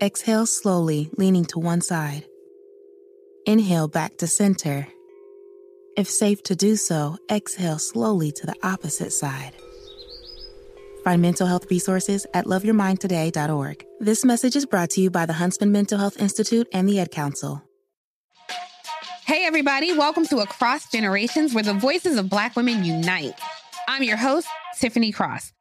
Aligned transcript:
exhale 0.00 0.46
slowly, 0.46 1.10
leaning 1.16 1.44
to 1.46 1.58
one 1.58 1.80
side. 1.80 2.24
Inhale 3.46 3.88
back 3.88 4.16
to 4.18 4.26
center. 4.26 4.86
If 5.96 6.08
safe 6.08 6.42
to 6.44 6.56
do 6.56 6.76
so, 6.76 7.18
exhale 7.30 7.78
slowly 7.78 8.32
to 8.32 8.46
the 8.46 8.54
opposite 8.62 9.12
side. 9.12 9.52
Find 11.04 11.22
mental 11.22 11.46
health 11.46 11.70
resources 11.70 12.26
at 12.34 12.46
loveyourmindtoday.org. 12.46 13.84
This 14.00 14.24
message 14.24 14.56
is 14.56 14.66
brought 14.66 14.90
to 14.90 15.00
you 15.00 15.10
by 15.10 15.26
the 15.26 15.32
Huntsman 15.32 15.72
Mental 15.72 15.98
Health 15.98 16.20
Institute 16.20 16.68
and 16.72 16.88
the 16.88 17.00
Ad 17.00 17.10
Council. 17.10 17.62
Hey, 19.26 19.44
everybody, 19.46 19.96
welcome 19.96 20.26
to 20.26 20.38
Across 20.40 20.90
Generations, 20.90 21.54
where 21.54 21.64
the 21.64 21.74
voices 21.74 22.18
of 22.18 22.28
Black 22.28 22.56
women 22.56 22.84
unite. 22.84 23.38
I'm 23.88 24.02
your 24.02 24.16
host, 24.16 24.48
Tiffany 24.78 25.12
Cross. 25.12 25.52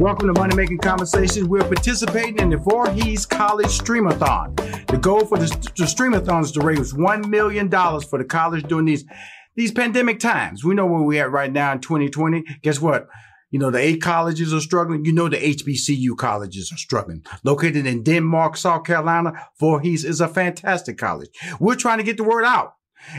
Welcome 0.00 0.32
to 0.32 0.40
Money 0.40 0.56
Making 0.56 0.78
Conversations. 0.78 1.46
We're 1.46 1.60
participating 1.60 2.38
in 2.38 2.48
the 2.48 2.56
Voorhees 2.56 3.26
College 3.26 3.66
Streamathon. 3.66 4.86
The 4.86 4.96
goal 4.96 5.26
for 5.26 5.36
the, 5.36 5.44
the 5.76 5.84
Streamathon 5.84 6.42
is 6.42 6.52
to 6.52 6.60
raise 6.62 6.94
$1 6.94 7.28
million 7.28 7.68
for 7.68 8.18
the 8.18 8.24
college 8.24 8.64
during 8.64 8.86
these, 8.86 9.04
these 9.56 9.72
pandemic 9.72 10.18
times. 10.18 10.64
We 10.64 10.74
know 10.74 10.86
where 10.86 11.02
we're 11.02 11.22
at 11.22 11.30
right 11.30 11.52
now 11.52 11.72
in 11.72 11.80
2020. 11.80 12.44
Guess 12.62 12.80
what? 12.80 13.08
You 13.50 13.58
know, 13.58 13.70
the 13.70 13.78
eight 13.78 14.00
colleges 14.00 14.54
are 14.54 14.60
struggling. 14.62 15.04
You 15.04 15.12
know, 15.12 15.28
the 15.28 15.36
HBCU 15.36 16.16
colleges 16.16 16.72
are 16.72 16.78
struggling. 16.78 17.22
Located 17.44 17.86
in 17.86 18.02
Denmark, 18.02 18.56
South 18.56 18.84
Carolina, 18.84 19.34
Voorhees 19.60 20.06
is 20.06 20.22
a 20.22 20.28
fantastic 20.28 20.96
college. 20.96 21.28
We're 21.60 21.76
trying 21.76 21.98
to 21.98 22.04
get 22.04 22.16
the 22.16 22.24
word 22.24 22.44
out 22.46 22.72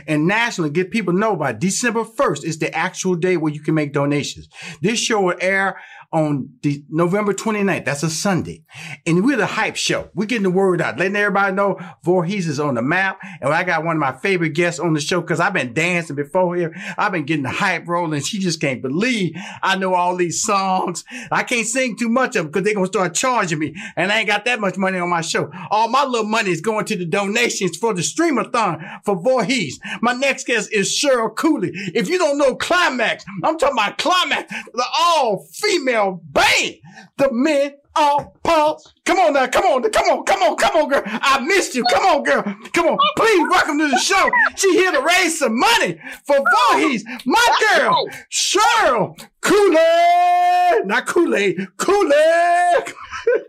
and 0.06 0.26
nationally 0.26 0.70
get 0.70 0.90
people 0.90 1.12
to 1.12 1.18
know 1.18 1.36
by 1.36 1.52
December 1.52 2.04
1st 2.04 2.44
is 2.44 2.58
the 2.58 2.74
actual 2.74 3.14
day 3.14 3.36
where 3.36 3.52
you 3.52 3.60
can 3.60 3.74
make 3.74 3.92
donations. 3.92 4.48
This 4.80 4.98
show 4.98 5.20
will 5.20 5.36
air 5.40 5.80
on 6.12 6.50
the 6.62 6.84
November 6.90 7.32
29th. 7.32 7.84
That's 7.84 8.02
a 8.02 8.10
Sunday. 8.10 8.64
And 9.06 9.24
we're 9.24 9.36
the 9.36 9.46
hype 9.46 9.76
show. 9.76 10.10
We're 10.14 10.26
getting 10.26 10.42
the 10.42 10.50
word 10.50 10.82
out, 10.82 10.98
letting 10.98 11.16
everybody 11.16 11.54
know 11.54 11.78
Voorhees 12.02 12.48
is 12.48 12.60
on 12.60 12.74
the 12.74 12.82
map. 12.82 13.18
And 13.40 13.52
I 13.52 13.64
got 13.64 13.84
one 13.84 13.96
of 13.96 14.00
my 14.00 14.12
favorite 14.12 14.50
guests 14.50 14.78
on 14.78 14.92
the 14.92 15.00
show 15.00 15.22
because 15.22 15.40
I've 15.40 15.54
been 15.54 15.72
dancing 15.72 16.16
before 16.16 16.54
here. 16.54 16.74
I've 16.98 17.12
been 17.12 17.24
getting 17.24 17.44
the 17.44 17.50
hype 17.50 17.88
rolling. 17.88 18.20
She 18.22 18.38
just 18.38 18.60
can't 18.60 18.82
believe 18.82 19.34
I 19.62 19.76
know 19.76 19.94
all 19.94 20.16
these 20.16 20.42
songs. 20.42 21.04
I 21.30 21.44
can't 21.44 21.66
sing 21.66 21.96
too 21.96 22.10
much 22.10 22.36
of 22.36 22.44
them 22.44 22.46
because 22.48 22.64
they're 22.64 22.74
going 22.74 22.86
to 22.86 22.92
start 22.92 23.14
charging 23.14 23.58
me. 23.58 23.74
And 23.96 24.12
I 24.12 24.18
ain't 24.18 24.28
got 24.28 24.44
that 24.44 24.60
much 24.60 24.76
money 24.76 24.98
on 24.98 25.08
my 25.08 25.22
show. 25.22 25.50
All 25.70 25.88
my 25.88 26.04
little 26.04 26.28
money 26.28 26.50
is 26.50 26.60
going 26.60 26.84
to 26.86 26.96
the 26.96 27.06
donations 27.06 27.78
for 27.78 27.94
the 27.94 28.02
streamathon 28.02 29.02
for 29.04 29.16
Voorhees. 29.16 29.80
My 30.02 30.12
next 30.12 30.46
guest 30.46 30.72
is 30.72 30.90
Cheryl 30.90 31.34
Cooley. 31.34 31.70
If 31.72 32.10
you 32.10 32.18
don't 32.18 32.36
know 32.36 32.54
Klymaxx, 32.54 33.24
I'm 33.42 33.56
talking 33.56 33.78
about 33.78 33.96
Klymaxx, 33.96 34.48
the 34.74 34.84
all 34.94 35.46
female 35.52 36.01
bang. 36.10 36.80
The 37.16 37.32
men 37.32 37.74
are 37.94 38.32
pulse. 38.42 38.92
Come 39.04 39.18
on 39.18 39.34
now, 39.34 39.46
come 39.46 39.64
on, 39.64 39.82
come 39.90 40.04
on, 40.06 40.24
come 40.24 40.42
on, 40.42 40.56
come 40.56 40.76
on, 40.76 40.88
girl. 40.88 41.02
I 41.04 41.40
missed 41.40 41.74
you. 41.74 41.84
Come 41.84 42.04
on, 42.04 42.22
girl. 42.22 42.42
Come 42.72 42.86
on. 42.86 42.98
Please 43.16 43.48
welcome 43.50 43.78
to 43.78 43.88
the 43.88 43.98
show. 43.98 44.30
She 44.56 44.72
here 44.72 44.92
to 44.92 45.02
raise 45.02 45.38
some 45.38 45.58
money 45.58 45.98
for 46.26 46.36
Voorhees. 46.70 47.04
My 47.24 47.46
girl, 47.76 48.08
Cheryl 48.30 49.28
Kool-Aid. 49.40 50.86
Not 50.86 51.06
Kool-Aid, 51.06 51.68
Kool-Aid. 51.76 52.94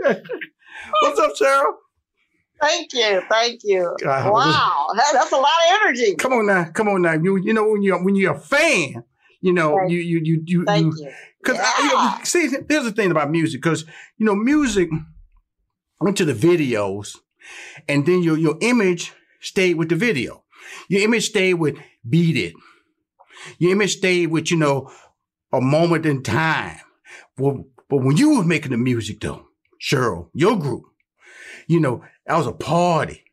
What's 1.01 1.19
up, 1.19 1.31
Cheryl? 1.39 1.73
Thank 2.61 2.93
you, 2.93 3.21
thank 3.29 3.59
you. 3.63 3.93
God, 4.01 4.31
wow, 4.31 4.87
that, 4.95 5.09
that's 5.11 5.31
a 5.33 5.35
lot 5.35 5.47
of 5.47 5.81
energy. 5.81 6.15
Come 6.15 6.31
on 6.31 6.45
now, 6.45 6.63
come 6.71 6.87
on 6.87 7.01
now. 7.01 7.11
You 7.11 7.35
you 7.35 7.53
know 7.53 7.67
when 7.67 7.81
you 7.81 7.93
when 7.97 8.15
you're 8.15 8.35
a 8.35 8.39
fan, 8.39 9.03
you 9.41 9.51
know 9.51 9.77
Thank 9.77 9.91
you 9.91 9.97
you 9.99 10.21
you 10.23 10.43
you. 10.45 10.63
Thank 10.63 10.97
you 10.97 11.07
you. 11.07 11.13
Because 11.43 11.57
Yeah. 11.57 11.83
you 11.83 11.89
know, 11.93 12.15
see, 12.23 12.47
there's 12.67 12.85
the 12.85 12.91
thing 12.91 13.11
about 13.11 13.31
music, 13.31 13.61
because 13.61 13.85
you 14.17 14.25
know, 14.25 14.35
music 14.35 14.89
went 15.99 16.17
to 16.17 16.25
the 16.25 16.33
videos, 16.33 17.17
and 17.87 18.05
then 18.05 18.23
your 18.23 18.37
your 18.37 18.57
image 18.61 19.13
stayed 19.41 19.75
with 19.75 19.89
the 19.89 19.95
video. 19.95 20.43
Your 20.89 21.01
image 21.03 21.27
stayed 21.29 21.55
with 21.55 21.77
"Beat 22.07 22.37
It." 22.37 22.53
Your 23.59 23.71
image 23.71 23.97
stayed 23.97 24.27
with 24.27 24.51
you 24.51 24.57
know 24.57 24.91
a 25.51 25.61
moment 25.61 26.05
in 26.05 26.23
time. 26.23 26.79
Well, 27.37 27.65
but 27.89 27.97
when 27.97 28.17
you 28.17 28.37
were 28.37 28.43
making 28.43 28.71
the 28.71 28.77
music, 28.77 29.19
though, 29.21 29.47
Cheryl, 29.81 30.29
your 30.33 30.57
group, 30.57 30.83
you 31.67 31.79
know, 31.79 32.03
that 32.25 32.37
was 32.37 32.47
a 32.47 32.53
party. 32.53 33.23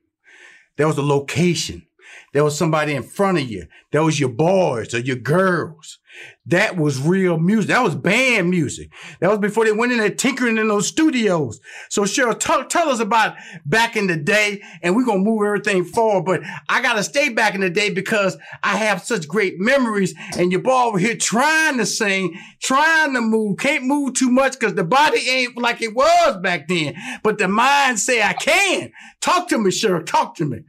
That 0.76 0.86
was 0.86 0.98
a 0.98 1.02
location. 1.02 1.86
There 2.32 2.44
was 2.44 2.56
somebody 2.56 2.94
in 2.94 3.02
front 3.02 3.38
of 3.38 3.50
you. 3.50 3.66
That 3.90 4.04
was 4.04 4.20
your 4.20 4.28
boys 4.28 4.94
or 4.94 5.00
your 5.00 5.16
girls. 5.16 5.98
That 6.46 6.76
was 6.76 7.00
real 7.00 7.38
music. 7.38 7.68
That 7.68 7.82
was 7.82 7.94
band 7.94 8.50
music. 8.50 8.90
That 9.20 9.30
was 9.30 9.38
before 9.38 9.64
they 9.64 9.72
went 9.72 9.92
in 9.92 9.98
there 9.98 10.10
tinkering 10.10 10.58
in 10.58 10.68
those 10.68 10.86
studios. 10.86 11.60
So 11.88 12.02
Cheryl, 12.02 12.38
tell, 12.38 12.64
tell 12.64 12.88
us 12.88 13.00
about 13.00 13.36
back 13.64 13.96
in 13.96 14.06
the 14.06 14.16
day 14.16 14.62
and 14.82 14.94
we're 14.94 15.04
going 15.04 15.24
to 15.24 15.30
move 15.30 15.44
everything 15.44 15.84
forward. 15.84 16.24
But 16.24 16.42
I 16.68 16.82
got 16.82 16.94
to 16.94 17.04
stay 17.04 17.30
back 17.30 17.54
in 17.54 17.60
the 17.60 17.70
day 17.70 17.90
because 17.90 18.36
I 18.62 18.76
have 18.76 19.02
such 19.02 19.28
great 19.28 19.58
memories 19.58 20.14
and 20.36 20.52
your 20.52 20.62
boy 20.62 20.82
over 20.84 20.98
here 20.98 21.16
trying 21.16 21.78
to 21.78 21.86
sing, 21.86 22.36
trying 22.60 23.14
to 23.14 23.20
move, 23.20 23.58
can't 23.58 23.84
move 23.84 24.14
too 24.14 24.30
much 24.30 24.58
because 24.58 24.74
the 24.74 24.84
body 24.84 25.20
ain't 25.28 25.56
like 25.56 25.82
it 25.82 25.94
was 25.94 26.36
back 26.38 26.68
then. 26.68 26.94
But 27.22 27.38
the 27.38 27.48
mind 27.48 27.98
say 27.98 28.22
I 28.22 28.34
can. 28.34 28.92
Talk 29.20 29.48
to 29.48 29.58
me, 29.58 29.70
Cheryl. 29.70 30.04
Talk 30.04 30.36
to 30.36 30.44
me. 30.44 30.60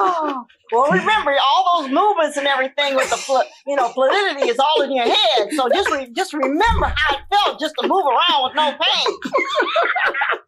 Oh, 0.00 0.44
well, 0.72 0.90
remember 0.92 1.34
all 1.50 1.82
those 1.82 1.90
movements 1.92 2.36
and 2.36 2.46
everything 2.46 2.94
with 2.94 3.10
the 3.10 3.44
you 3.66 3.76
know 3.76 3.88
fluidity 3.88 4.48
is 4.48 4.58
all 4.58 4.82
in 4.82 4.92
your 4.94 5.04
head. 5.06 5.48
So 5.52 5.68
just 5.68 5.90
re- 5.90 6.10
just 6.14 6.32
remember 6.32 6.86
how 6.94 7.16
it 7.16 7.22
felt 7.30 7.60
just 7.60 7.74
to 7.80 7.88
move 7.88 8.04
around 8.06 8.44
with 8.44 8.54
no 8.54 8.70
pain. 8.72 9.16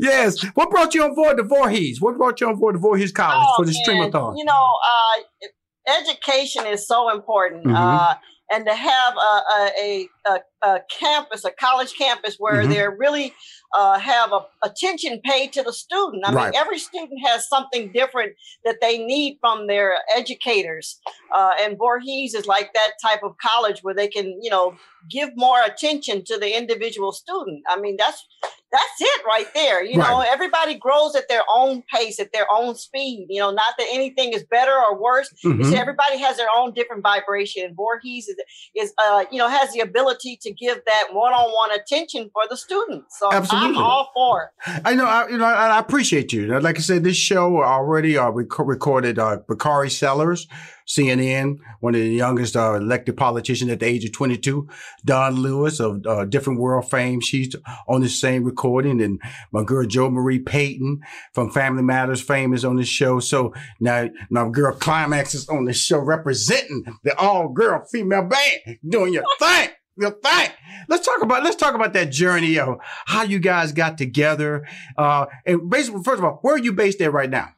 Yes. 0.00 0.42
What 0.54 0.70
brought 0.70 0.92
you 0.92 1.04
on 1.04 1.14
board 1.14 1.36
the 1.38 1.44
Voorhees? 1.44 2.00
What 2.00 2.16
brought 2.18 2.40
you 2.40 2.48
on 2.48 2.56
board 2.56 2.74
the 2.74 2.78
Voorhees 2.80 3.12
College 3.12 3.46
for 3.56 3.64
the 3.64 3.72
Oh, 3.76 3.88
Streamathon? 3.88 4.36
You 4.36 4.44
know, 4.44 4.74
uh, 4.84 6.00
education 6.00 6.66
is 6.66 6.86
so 6.86 7.10
important. 7.14 7.64
Mhm. 7.64 7.76
Uh, 7.76 8.14
and 8.50 8.64
to 8.66 8.74
have 8.74 9.14
a, 9.16 9.42
a, 9.80 10.08
a, 10.28 10.38
a 10.62 10.80
campus, 11.00 11.44
a 11.44 11.50
college 11.50 11.94
campus 11.96 12.36
where 12.38 12.62
Mhm. 12.62 12.68
they 12.68 12.88
really 12.88 13.34
uh, 13.74 13.98
have 13.98 14.32
a, 14.32 14.40
attention 14.62 15.20
paid 15.24 15.52
to 15.52 15.62
the 15.62 15.72
student. 15.72 16.24
I 16.24 16.32
Right. 16.32 16.44
mean, 16.52 16.60
every 16.60 16.78
student 16.78 17.20
has 17.26 17.48
something 17.48 17.92
different 17.92 18.34
that 18.64 18.80
they 18.80 18.96
need 18.98 19.38
from 19.40 19.66
their 19.66 19.96
educators. 20.14 21.00
Uh, 21.34 21.52
and 21.60 21.76
Voorhees 21.76 22.34
is 22.34 22.46
like 22.46 22.72
that 22.74 22.92
type 23.02 23.22
of 23.22 23.36
college 23.38 23.80
where 23.82 23.94
they 23.94 24.08
can, 24.08 24.38
you 24.40 24.48
know, 24.50 24.76
give 25.10 25.30
more 25.36 25.60
attention 25.62 26.24
to 26.24 26.38
the 26.38 26.56
individual 26.56 27.12
student. 27.12 27.62
I 27.68 27.78
mean, 27.78 27.96
that's 27.98 28.24
that's 28.72 29.00
it 29.00 29.20
right 29.26 29.46
there. 29.54 29.84
You 29.84 29.98
know, 29.98 30.20
everybody 30.20 30.74
grows 30.74 31.14
at 31.14 31.28
their 31.28 31.42
own 31.54 31.82
pace, 31.92 32.18
at 32.18 32.32
their 32.32 32.46
own 32.52 32.74
speed. 32.74 33.26
You 33.30 33.40
know, 33.40 33.50
not 33.50 33.74
that 33.78 33.86
anything 33.90 34.32
is 34.32 34.44
better 34.50 34.72
or 34.72 35.00
worse. 35.00 35.32
Mhm. 35.44 35.60
It's 35.60 35.72
everybody 35.72 36.18
has 36.18 36.36
their 36.36 36.48
own 36.56 36.72
different 36.74 37.02
vibration. 37.02 37.74
Voorhees 37.74 38.28
is, 38.28 38.36
is 38.74 38.92
uh, 38.98 39.24
you 39.30 39.38
know, 39.38 39.48
has 39.48 39.72
the 39.72 39.80
ability 39.80 40.38
to 40.42 40.52
give 40.52 40.78
that 40.86 41.04
one-on-one 41.12 41.70
attention 41.72 42.28
for 42.32 42.42
the 42.50 42.56
students. 42.56 43.18
So 43.18 43.32
Absolutely. 43.32 43.76
I'm 43.76 43.78
all 43.78 44.10
for 44.14 44.50
it. 44.66 44.82
I 44.84 44.94
know, 44.94 45.06
I, 45.06 45.28
you 45.28 45.38
know, 45.38 45.44
I, 45.44 45.68
I 45.68 45.78
appreciate 45.78 46.32
you. 46.32 46.58
Like 46.60 46.78
I 46.78 46.80
said, 46.80 47.04
this 47.04 47.16
show 47.16 47.62
already 47.62 48.18
uh, 48.18 48.30
rec- 48.30 48.58
recorded 48.58 49.18
uh, 49.18 49.38
Bakari 49.48 49.90
Sellers, 49.90 50.48
CNN, 50.86 51.58
one 51.80 51.94
of 51.94 52.00
the 52.00 52.08
youngest 52.08 52.56
uh, 52.56 52.74
elected 52.74 53.16
politicians 53.16 53.70
at 53.70 53.80
the 53.80 53.86
age 53.86 54.04
of 54.04 54.12
22. 54.12 54.68
Dawnn 55.04 55.36
Lewis 55.36 55.80
of 55.80 56.06
uh, 56.06 56.24
Different 56.24 56.60
World 56.60 56.88
fame, 56.90 57.20
she's 57.20 57.54
on 57.88 58.00
the 58.00 58.08
same 58.08 58.44
recording, 58.44 59.00
and 59.00 59.20
my 59.52 59.64
girl 59.64 59.86
Jo 59.86 60.10
Marie 60.10 60.38
Payton 60.38 61.00
from 61.32 61.50
Family 61.50 61.82
Matters 61.82 62.20
fame 62.20 62.54
is 62.54 62.64
on 62.64 62.76
the 62.76 62.84
show. 62.84 63.20
So 63.20 63.52
now, 63.80 64.08
my 64.30 64.48
girl 64.48 64.74
Klymaxx 64.74 65.34
is 65.34 65.48
on 65.48 65.64
the 65.64 65.72
show 65.72 65.98
representing 65.98 66.84
the 67.02 67.16
all-girl 67.18 67.84
female 67.90 68.28
band, 68.28 68.78
doing 68.88 69.12
your 69.12 69.24
thing. 69.38 69.70
Your 69.98 70.10
thing. 70.10 70.50
Let's 70.88 71.06
talk 71.06 71.22
about 71.22 71.42
let's 71.42 71.56
talk 71.56 71.74
about 71.74 71.94
that 71.94 72.12
journey 72.12 72.58
of 72.58 72.76
how 73.06 73.22
you 73.22 73.38
guys 73.38 73.72
got 73.72 73.96
together. 73.96 74.68
Uh, 74.98 75.24
and 75.46 75.70
basically, 75.70 76.02
first 76.02 76.18
of 76.18 76.24
all, 76.24 76.38
where 76.42 76.56
are 76.56 76.58
you 76.58 76.74
based 76.74 77.00
at 77.00 77.14
right 77.14 77.30
now? 77.30 77.55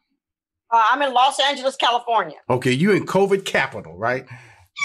Uh, 0.71 0.83
I'm 0.91 1.01
in 1.03 1.15
Los 1.15 1.41
Angeles, 1.41 1.77
California. 1.77 2.37
Okay, 2.51 2.73
you 2.73 2.93
in 2.93 3.07
COVID 3.07 3.45
capital, 3.45 3.97
right? 3.97 4.27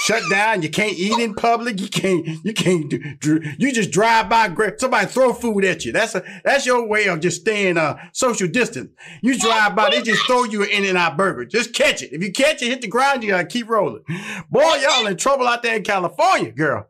Shut 0.02 0.24
down. 0.28 0.64
You 0.64 0.70
can't 0.70 0.98
eat 0.98 1.18
in 1.20 1.36
public. 1.36 1.80
You 1.80 1.88
can't. 1.88 2.26
You 2.44 2.52
can't. 2.52 2.90
Do, 3.20 3.42
you 3.60 3.72
just 3.72 3.92
drive 3.92 4.28
by. 4.28 4.54
Somebody 4.78 5.06
throw 5.06 5.34
food 5.34 5.64
at 5.66 5.86
you. 5.86 5.92
That's 5.92 6.16
a. 6.16 6.24
That's 6.44 6.66
your 6.66 6.88
way 6.88 7.08
of 7.08 7.20
just 7.20 7.42
staying 7.42 7.78
uh 7.78 7.98
social 8.12 8.48
distance. 8.48 8.90
You 9.22 9.38
drive 9.38 9.76
by, 9.76 9.92
they 9.92 10.02
just 10.02 10.26
throw 10.26 10.46
you 10.46 10.64
an 10.64 10.70
in 10.70 10.86
and 10.86 10.98
out 10.98 11.16
burger. 11.16 11.46
Just 11.46 11.74
catch 11.74 12.02
it. 12.02 12.12
If 12.12 12.24
you 12.24 12.32
catch 12.32 12.64
it, 12.64 12.70
hit 12.70 12.82
the 12.82 12.88
ground. 12.88 13.24
You 13.24 13.30
gotta 13.30 13.46
keep 13.46 13.70
rolling. 13.70 14.04
Boy, 14.50 14.76
y'all 14.82 15.06
in 15.06 15.16
trouble 15.16 15.48
out 15.48 15.62
there 15.62 15.76
in 15.76 15.84
California, 15.84 16.52
girl. 16.52 16.88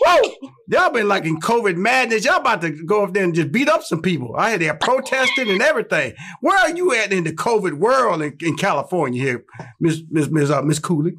Whoa, 0.00 0.50
y'all 0.68 0.90
been 0.90 1.08
like 1.08 1.26
in 1.26 1.38
COVID 1.40 1.76
madness. 1.76 2.24
Y'all 2.24 2.40
about 2.40 2.62
to 2.62 2.70
go 2.70 3.04
up 3.04 3.12
there 3.12 3.24
and 3.24 3.34
just 3.34 3.52
beat 3.52 3.68
up 3.68 3.82
some 3.82 4.00
people. 4.00 4.34
I 4.34 4.50
had 4.50 4.62
there 4.62 4.74
protesting 4.74 5.50
and 5.50 5.60
everything. 5.60 6.14
Where 6.40 6.58
are 6.58 6.74
you 6.74 6.94
at 6.94 7.12
in 7.12 7.24
the 7.24 7.32
COVID 7.32 7.74
world 7.74 8.22
in, 8.22 8.34
in 8.40 8.56
California 8.56 9.22
here, 9.22 9.44
Miss 9.78 10.00
Miss 10.10 10.30
Miss 10.30 10.50
uh, 10.50 10.62
Miss 10.62 10.78
Cooley? 10.78 11.18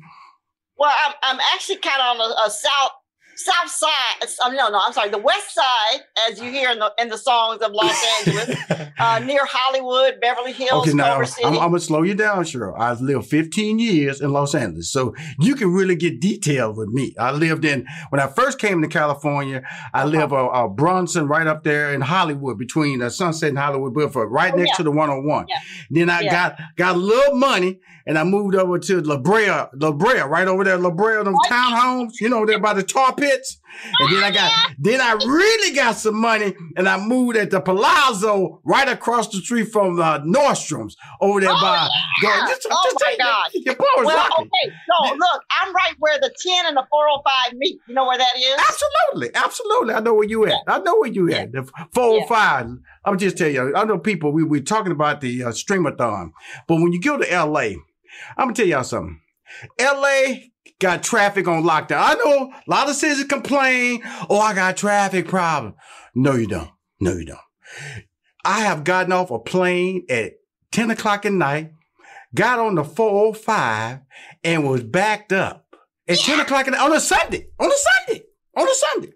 Well, 0.77 0.93
I'm, 1.05 1.13
I'm 1.23 1.39
actually 1.53 1.77
kind 1.77 2.01
of 2.01 2.19
on 2.19 2.31
a, 2.31 2.47
a 2.47 2.49
south 2.51 2.91
south 3.39 3.69
side. 3.69 4.27
Um, 4.43 4.55
no, 4.55 4.67
no, 4.69 4.79
I'm 4.83 4.91
sorry, 4.93 5.09
the 5.09 5.17
west 5.19 5.53
side, 5.53 5.99
as 6.27 6.39
you 6.41 6.49
hear 6.49 6.71
in 6.71 6.79
the 6.79 6.91
in 6.99 7.07
the 7.07 7.17
songs 7.19 7.61
of 7.61 7.71
Los 7.71 8.03
Angeles, 8.19 8.49
uh, 8.99 9.19
near 9.23 9.41
Hollywood, 9.43 10.19
Beverly 10.19 10.53
Hills, 10.53 10.87
Okay, 10.87 10.93
now 10.95 11.19
I'm. 11.21 11.53
I'm 11.53 11.53
gonna 11.69 11.79
slow 11.79 12.01
you 12.01 12.15
down, 12.15 12.43
Cheryl. 12.45 12.73
I've 12.79 12.99
lived 12.99 13.27
15 13.27 13.77
years 13.77 14.21
in 14.21 14.33
Los 14.33 14.55
Angeles, 14.55 14.91
so 14.91 15.13
you 15.39 15.53
can 15.53 15.71
really 15.71 15.95
get 15.95 16.19
detailed 16.19 16.77
with 16.77 16.89
me. 16.89 17.13
I 17.19 17.31
lived 17.31 17.63
in 17.63 17.85
when 18.09 18.19
I 18.19 18.25
first 18.25 18.57
came 18.57 18.81
to 18.81 18.87
California. 18.87 19.61
I 19.93 19.99
Uh-huh. 20.01 20.07
live 20.09 20.33
uh, 20.33 20.47
uh, 20.47 20.67
Bronson, 20.67 21.27
right 21.27 21.45
up 21.45 21.63
there 21.63 21.93
in 21.93 22.01
Hollywood, 22.01 22.57
between 22.57 23.03
uh, 23.03 23.09
Sunset 23.11 23.49
and 23.49 23.57
Hollywood 23.59 23.93
Boulevard, 23.93 24.31
right 24.31 24.51
Oh, 24.53 24.57
next 24.57 24.69
yeah. 24.71 24.75
to 24.77 24.83
the 24.83 24.91
101. 24.91 25.45
Yeah. 25.47 25.55
Then 25.91 26.09
I 26.09 26.21
Yeah. 26.21 26.31
got 26.31 26.59
got 26.75 26.95
a 26.95 26.99
little 26.99 27.35
money, 27.35 27.79
and 28.07 28.17
I 28.17 28.23
moved 28.23 28.55
over 28.55 28.79
to 28.79 29.01
La 29.01 29.17
Brea, 29.17 29.65
La 29.75 29.91
Brea, 29.91 30.21
right 30.21 30.47
over 30.47 30.63
there, 30.63 30.77
La 30.77 30.89
Brea, 30.89 31.23
them 31.23 31.35
townhomes, 31.47 32.13
you 32.19 32.29
know, 32.29 32.45
there 32.45 32.59
by 32.59 32.73
the 32.73 32.83
tar 32.83 33.13
pits. 33.13 33.59
And 33.99 34.15
then 34.15 34.23
I 34.23 34.31
got, 34.31 34.51
then 34.79 34.99
I 35.01 35.11
really 35.13 35.75
got 35.75 35.97
some 35.97 36.19
money, 36.19 36.55
and 36.77 36.89
I 36.89 36.97
moved 36.97 37.37
at 37.37 37.51
the 37.51 37.61
Palazzo 37.61 38.59
right 38.63 38.87
across 38.89 39.27
the 39.27 39.37
street 39.39 39.71
from 39.71 39.99
uh, 39.99 40.19
Nordstrom's 40.21 40.95
over 41.21 41.39
there 41.41 41.51
Oh, 41.51 41.61
by. 41.61 41.87
yeah. 42.23 42.39
Go, 42.41 42.47
just, 42.47 42.67
Oh, 42.71 42.81
just 42.85 43.03
my 43.05 43.15
God. 43.19 43.45
Your 43.53 43.75
was 43.97 44.05
well, 44.07 44.17
rocking. 44.17 44.45
okay, 44.47 44.73
so 44.89 45.13
look, 45.15 45.43
I'm 45.61 45.73
right 45.75 45.93
where 45.99 46.17
the 46.19 46.33
10 46.41 46.65
and 46.65 46.77
the 46.77 46.85
405 46.89 47.53
meet. 47.57 47.79
You 47.87 47.93
know 47.93 48.05
where 48.07 48.17
that 48.17 48.35
is? 48.37 48.57
Absolutely, 48.57 49.35
absolutely. 49.35 49.93
I 49.93 49.99
know 49.99 50.13
where 50.15 50.27
you 50.27 50.47
at. 50.47 50.55
I 50.67 50.79
know 50.79 50.95
where 50.99 51.11
you 51.11 51.31
at. 51.31 51.51
The 51.51 51.63
four 51.93 52.21
oh 52.21 52.25
five. 52.27 52.67
I'm 53.05 53.17
just 53.17 53.37
telling 53.37 53.53
you. 53.53 53.75
I 53.75 53.83
know 53.83 53.99
people. 53.99 54.31
We 54.31 54.43
we're 54.43 54.61
talking 54.61 54.91
about 54.91 55.21
the 55.21 55.43
uh, 55.43 55.49
streamathon, 55.49 56.31
but 56.67 56.75
when 56.75 56.93
you 56.93 57.01
go 57.01 57.17
to 57.17 57.31
L.A., 57.31 57.77
I'm 58.37 58.47
gonna 58.47 58.53
tell 58.53 58.65
y'all 58.65 58.83
something. 58.83 59.21
L.A. 59.79 60.51
got 60.79 61.03
traffic 61.03 61.47
on 61.47 61.63
lockdown. 61.63 62.01
I 62.01 62.13
know 62.15 62.51
a 62.51 62.69
lot 62.69 62.89
of 62.89 62.95
cities 62.95 63.23
complain. 63.25 64.01
Oh, 64.29 64.39
I 64.39 64.53
got 64.53 64.77
traffic 64.77 65.27
problem. 65.27 65.75
No, 66.13 66.35
you 66.35 66.47
don't. 66.47 66.69
No, 66.99 67.13
you 67.13 67.25
don't. 67.25 67.39
I 68.43 68.61
have 68.61 68.83
gotten 68.83 69.11
off 69.11 69.31
a 69.31 69.39
plane 69.39 70.05
at 70.09 70.33
10 70.71 70.91
o'clock 70.91 71.25
at 71.25 71.33
night, 71.33 71.71
got 72.33 72.59
on 72.59 72.75
the 72.75 72.83
405, 72.83 73.99
and 74.43 74.67
was 74.67 74.83
backed 74.83 75.33
up 75.33 75.65
at 76.07 76.17
10 76.17 76.39
o'clock 76.39 76.67
at 76.67 76.73
on 76.73 76.95
a 76.95 76.99
Sunday. 76.99 77.47
On 77.59 77.67
a 77.67 77.75
Sunday. 78.07 78.23
On 78.55 78.67
a 78.67 78.73
Sunday. 78.73 79.13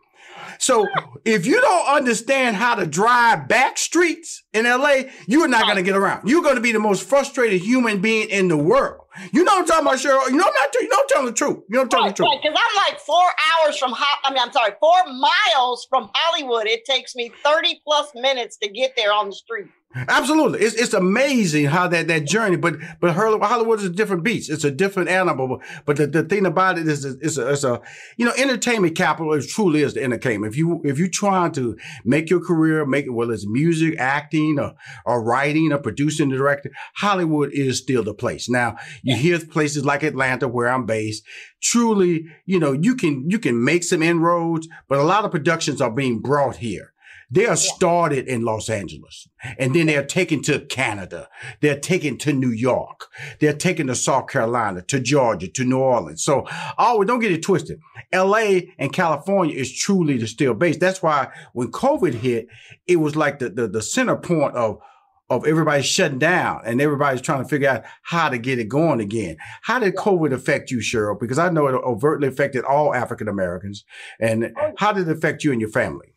So 0.61 0.87
if 1.25 1.47
you 1.47 1.59
don't 1.59 1.87
understand 1.87 2.55
how 2.55 2.75
to 2.75 2.85
drive 2.85 3.47
back 3.47 3.79
streets 3.79 4.43
in 4.53 4.65
LA, 4.65 5.01
you 5.25 5.41
are 5.41 5.47
not 5.47 5.63
going 5.63 5.77
to 5.77 5.81
get 5.81 5.95
around. 5.95 6.29
You're 6.29 6.43
going 6.43 6.55
to 6.55 6.61
be 6.61 6.71
the 6.71 6.79
most 6.79 7.09
frustrated 7.09 7.61
human 7.61 7.99
being 7.99 8.29
in 8.29 8.47
the 8.47 8.57
world. 8.57 9.01
You 9.33 9.43
know 9.43 9.53
what 9.53 9.61
I'm 9.61 9.65
talking 9.65 9.87
about, 9.87 9.97
Cheryl? 9.97 10.29
You 10.29 10.37
know 10.37 10.45
I'm 10.45 10.53
not. 10.53 10.73
You 10.75 10.87
know 10.87 10.97
I'm 10.99 11.07
telling 11.09 11.25
the 11.25 11.33
truth. 11.33 11.63
You 11.67 11.75
know 11.77 11.81
I'm 11.81 11.89
telling 11.89 12.07
the 12.09 12.13
truth. 12.13 12.29
Because 12.41 12.57
I'm 12.57 12.91
like 12.91 12.99
four 12.99 13.25
hours 13.25 13.77
from, 13.77 13.93
I 13.95 14.29
mean, 14.29 14.39
I'm 14.39 14.51
sorry, 14.51 14.73
four 14.79 14.97
miles 15.07 15.87
from 15.89 16.11
Hollywood. 16.13 16.67
It 16.67 16.85
takes 16.85 17.15
me 17.15 17.31
30 17.43 17.81
plus 17.83 18.11
minutes 18.13 18.57
to 18.57 18.69
get 18.69 18.93
there 18.95 19.11
on 19.11 19.29
the 19.29 19.35
street. 19.35 19.67
Absolutely, 19.93 20.59
it's 20.61 20.75
it's 20.75 20.93
amazing 20.93 21.65
how 21.65 21.85
that 21.89 22.07
that 22.07 22.25
journey. 22.25 22.55
But 22.55 22.75
but 23.01 23.13
Hollywood 23.13 23.79
is 23.79 23.85
a 23.85 23.89
different 23.89 24.23
beast. 24.23 24.49
It's 24.49 24.63
a 24.63 24.71
different 24.71 25.09
animal. 25.09 25.61
But 25.85 25.97
the, 25.97 26.07
the 26.07 26.23
thing 26.23 26.45
about 26.45 26.77
it 26.77 26.87
is 26.87 27.03
it's 27.03 27.37
a, 27.37 27.51
it's 27.51 27.65
a 27.65 27.81
you 28.15 28.25
know 28.25 28.31
entertainment 28.37 28.95
capital. 28.95 29.33
It 29.33 29.49
truly 29.49 29.81
is 29.81 29.93
the 29.95 30.03
entertainment. 30.03 30.53
If 30.53 30.57
you 30.57 30.79
if 30.85 30.97
you're 30.97 31.09
trying 31.09 31.51
to 31.53 31.77
make 32.05 32.29
your 32.29 32.39
career, 32.39 32.85
make 32.85 33.05
it 33.05 33.09
whether 33.09 33.33
it's 33.33 33.45
music, 33.45 33.95
acting, 33.97 34.59
or 34.59 34.75
or 35.05 35.21
writing, 35.21 35.73
or 35.73 35.79
producing, 35.79 36.29
directing, 36.29 36.71
Hollywood 36.95 37.51
is 37.51 37.77
still 37.77 38.03
the 38.03 38.13
place. 38.13 38.47
Now 38.47 38.77
you 39.03 39.17
hear 39.17 39.39
places 39.39 39.83
like 39.83 40.03
Atlanta, 40.03 40.47
where 40.47 40.69
I'm 40.69 40.85
based. 40.85 41.23
Truly, 41.61 42.27
you 42.45 42.59
know, 42.59 42.71
you 42.71 42.95
can 42.95 43.29
you 43.29 43.39
can 43.39 43.61
make 43.61 43.83
some 43.83 44.01
inroads, 44.01 44.69
but 44.87 44.99
a 44.99 45.03
lot 45.03 45.25
of 45.25 45.31
productions 45.31 45.81
are 45.81 45.91
being 45.91 46.19
brought 46.19 46.55
here. 46.57 46.93
They 47.31 47.45
are 47.45 47.55
started 47.55 48.27
in 48.27 48.43
Los 48.43 48.69
Angeles 48.69 49.27
and 49.57 49.73
then 49.73 49.87
they're 49.87 50.05
taken 50.05 50.41
to 50.43 50.59
Canada. 50.59 51.29
They're 51.61 51.79
taken 51.79 52.17
to 52.19 52.33
New 52.33 52.51
York. 52.51 53.07
They're 53.39 53.53
taken 53.53 53.87
to 53.87 53.95
South 53.95 54.27
Carolina, 54.27 54.81
to 54.83 54.99
Georgia, 54.99 55.47
to 55.47 55.63
New 55.63 55.79
Orleans. 55.79 56.23
So, 56.23 56.45
oh, 56.77 57.03
don't 57.05 57.21
get 57.21 57.31
it 57.31 57.41
twisted. 57.41 57.79
LA 58.13 58.59
and 58.77 58.91
California 58.91 59.55
is 59.55 59.71
truly 59.73 60.17
the 60.17 60.27
still 60.27 60.53
base. 60.53 60.77
That's 60.77 61.01
why 61.01 61.29
when 61.53 61.71
COVID 61.71 62.15
hit, 62.15 62.47
it 62.85 62.97
was 62.97 63.15
like 63.15 63.39
the, 63.39 63.49
the, 63.49 63.67
the 63.67 63.81
center 63.81 64.17
point 64.17 64.55
of, 64.55 64.79
of 65.29 65.47
everybody 65.47 65.81
shutting 65.81 66.19
down 66.19 66.61
and 66.65 66.81
everybody's 66.81 67.21
trying 67.21 67.41
to 67.41 67.47
figure 67.47 67.69
out 67.69 67.83
how 68.01 68.27
to 68.27 68.37
get 68.37 68.59
it 68.59 68.67
going 68.67 68.99
again. 68.99 69.37
How 69.61 69.79
did 69.79 69.95
COVID 69.95 70.33
affect 70.33 70.69
you, 70.69 70.79
Cheryl? 70.79 71.17
Because 71.17 71.39
I 71.39 71.49
know 71.49 71.67
it 71.67 71.75
overtly 71.75 72.27
affected 72.27 72.65
all 72.65 72.93
African 72.93 73.29
Americans. 73.29 73.85
And 74.19 74.51
oh, 74.57 74.73
how 74.77 74.91
did 74.91 75.07
it 75.07 75.17
affect 75.17 75.45
you 75.45 75.53
and 75.53 75.61
your 75.61 75.69
family? 75.69 76.10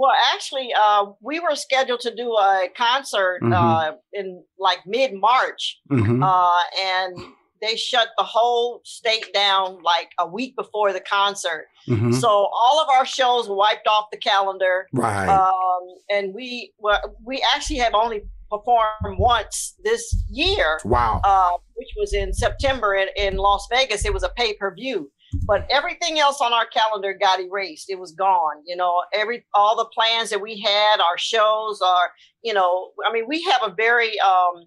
Well, 0.00 0.12
actually, 0.34 0.72
uh, 0.72 1.06
we 1.20 1.40
were 1.40 1.54
scheduled 1.54 2.00
to 2.00 2.14
do 2.14 2.32
a 2.32 2.68
concert 2.74 3.40
Mhm. 3.42 3.52
uh, 3.54 3.96
in 4.14 4.42
like 4.58 4.78
mid 4.86 5.12
March, 5.12 5.78
Mm-hmm. 5.92 6.22
uh, 6.22 6.60
and 6.82 7.18
they 7.60 7.76
shut 7.76 8.08
the 8.16 8.24
whole 8.24 8.80
state 8.84 9.30
down 9.34 9.82
like 9.82 10.10
a 10.18 10.26
week 10.26 10.56
before 10.56 10.94
the 10.94 11.00
concert. 11.02 11.66
mm-hmm. 11.86 12.12
So 12.12 12.28
all 12.28 12.80
of 12.82 12.88
our 12.88 13.04
shows 13.04 13.46
were 13.50 13.56
wiped 13.56 13.86
off 13.86 14.06
the 14.10 14.16
calendar, 14.16 14.88
Right. 14.94 15.28
um, 15.28 15.82
and 16.08 16.32
we 16.34 16.72
well, 16.78 17.00
we 17.22 17.44
actually 17.54 17.80
have 17.80 17.92
only 17.94 18.22
performed 18.50 19.18
once 19.18 19.74
this 19.84 20.02
year, 20.30 20.80
wow. 20.84 21.20
uh, 21.22 21.58
which 21.74 21.88
was 21.98 22.14
in 22.14 22.32
September 22.32 22.94
in, 22.94 23.08
in 23.16 23.36
Las 23.36 23.68
Vegas. 23.70 24.06
It 24.06 24.14
was 24.14 24.22
a 24.22 24.30
pay 24.30 24.54
per 24.54 24.74
view. 24.74 25.10
But 25.46 25.66
everything 25.70 26.18
else 26.18 26.40
on 26.40 26.52
our 26.52 26.66
calendar 26.66 27.12
got 27.12 27.40
erased. 27.40 27.88
It 27.90 27.98
was 27.98 28.12
gone. 28.12 28.62
You 28.66 28.76
know, 28.76 29.02
every 29.12 29.44
all 29.54 29.76
the 29.76 29.84
plans 29.86 30.30
that 30.30 30.40
we 30.40 30.60
had, 30.60 31.00
our 31.00 31.18
shows, 31.18 31.80
our 31.80 32.10
you 32.42 32.52
know, 32.54 32.90
I 33.08 33.12
mean, 33.12 33.24
we 33.28 33.42
have 33.44 33.62
a 33.62 33.74
very 33.74 34.18
um, 34.20 34.64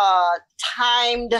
uh, 0.00 0.32
timed 0.76 1.34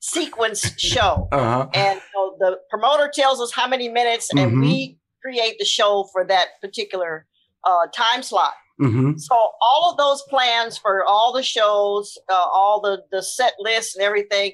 sequence 0.00 0.72
show, 0.78 1.28
Uh 1.32 1.38
huh. 1.38 1.68
and 1.74 2.00
so 2.14 2.36
the 2.38 2.58
promoter 2.70 3.10
tells 3.12 3.40
us 3.40 3.52
how 3.52 3.66
many 3.66 3.88
minutes, 3.88 4.30
and 4.30 4.52
Mhm. 4.52 4.60
we 4.60 4.98
create 5.22 5.58
the 5.58 5.64
show 5.64 6.08
for 6.12 6.24
that 6.24 6.60
particular 6.60 7.26
uh, 7.64 7.86
time 7.94 8.22
slot. 8.22 8.52
Mm-hmm. 8.80 9.16
So 9.16 9.34
all 9.34 9.90
of 9.90 9.96
those 9.96 10.22
plans 10.30 10.78
for 10.78 11.04
all 11.04 11.32
the 11.32 11.42
shows, 11.42 12.16
uh, 12.30 12.34
all 12.34 12.80
the 12.80 13.02
the 13.10 13.22
set 13.22 13.54
lists 13.58 13.96
and 13.96 14.04
everything, 14.04 14.52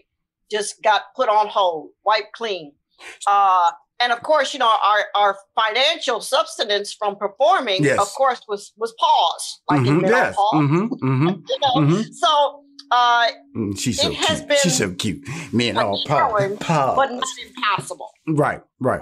just 0.50 0.82
got 0.82 1.02
put 1.14 1.28
on 1.28 1.48
hold, 1.48 1.90
wiped 2.04 2.32
clean. 2.32 2.72
Uh, 3.26 3.70
and 4.00 4.12
of 4.12 4.22
course, 4.22 4.52
you 4.52 4.58
know, 4.58 4.66
our, 4.68 5.04
our 5.14 5.36
financial 5.54 6.20
substance 6.20 6.92
from 6.92 7.16
performing, 7.16 7.84
Yes. 7.84 8.00
of 8.00 8.08
course, 8.14 8.40
was 8.48 8.72
was 8.76 8.92
paused, 8.98 9.60
like 9.70 9.86
in 9.86 9.98
Mhm, 9.98 10.02
mental 10.02 10.10
yes. 10.18 10.34
pause. 10.36 10.66
hmm 10.66 10.86
hmm 10.86 11.28
You 11.28 11.58
know, 11.62 11.74
Mhm. 11.86 12.04
so 12.22 12.60
uh, 12.90 13.28
She's 13.76 14.00
so 14.00 14.12
has 14.12 14.38
cute. 14.40 14.48
been 14.48 14.58
She's 14.58 14.76
so 14.78 14.90
cute. 14.94 15.20
Man, 15.52 15.78
oh, 15.78 16.00
challenge, 16.06 16.60
pause. 16.60 16.96
but 16.96 17.10
not 17.12 17.24
impossible. 17.46 18.10
Right, 18.28 18.60
right. 18.80 19.00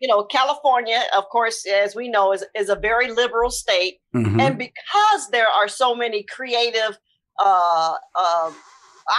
You 0.00 0.08
know, 0.08 0.24
California, 0.24 1.02
of 1.16 1.24
course, 1.28 1.66
as 1.66 1.94
we 1.94 2.08
know, 2.08 2.32
is 2.32 2.44
is 2.54 2.68
a 2.70 2.76
very 2.76 3.10
liberal 3.12 3.50
state, 3.50 3.98
and 4.14 4.56
because 4.56 5.28
there 5.30 5.46
are 5.48 5.68
so 5.68 5.94
many 5.94 6.22
creative 6.22 6.96
uh, 7.38 7.94
uh, 8.14 8.50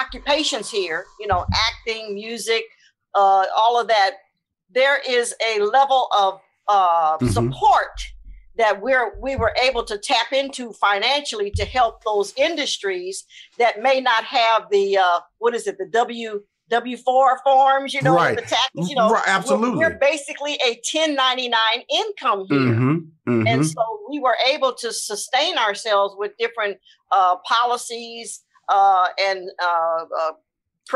occupations 0.02 0.70
here, 0.72 1.06
you 1.20 1.28
know, 1.28 1.46
acting, 1.54 2.16
music, 2.16 2.64
uh, 3.16 3.46
all 3.58 3.80
of 3.80 3.88
that, 3.88 4.12
there 4.70 5.00
is 5.08 5.36
a 5.48 5.60
level 5.60 6.08
of 6.18 6.40
uh, 6.68 7.18
Mhm. 7.18 7.34
support 7.34 8.00
that 8.58 8.82
we're 8.82 9.20
we 9.20 9.36
were 9.36 9.54
able 9.62 9.84
to 9.84 9.98
tap 9.98 10.32
into 10.32 10.72
financially 10.74 11.52
to 11.52 11.66
help 11.66 12.04
those 12.04 12.34
industries 12.38 13.26
that 13.58 13.82
may 13.82 14.00
not 14.00 14.24
have 14.26 14.70
the 14.70 14.98
uh, 14.98 15.20
what 15.40 15.54
is 15.56 15.68
it 15.68 15.78
the 15.78 15.86
W 15.88 16.42
W 16.70 16.96
four 16.98 17.38
forms, 17.44 17.94
you 17.94 18.02
know, 18.02 18.16
Right. 18.16 18.36
the 18.38 18.44
taxes, 18.44 18.90
you 18.90 18.96
know, 18.96 19.10
Right, 19.10 19.24
we're- 19.26 19.36
absolutely. 19.38 19.78
We're, 19.80 19.98
basically 20.00 20.58
a 20.66 20.80
1099 20.82 21.84
income 21.90 22.46
here. 22.48 22.58
Mhm, 22.60 23.12
mhm. 23.28 23.50
And 23.50 23.68
so 23.68 23.82
we 24.10 24.20
were 24.20 24.38
able 24.48 24.74
to 24.76 24.94
sustain 24.94 25.58
ourselves 25.58 26.16
with 26.18 26.38
different 26.38 26.78
uh, 27.12 27.36
policies 27.46 28.46
uh, 28.70 29.08
and 29.20 29.50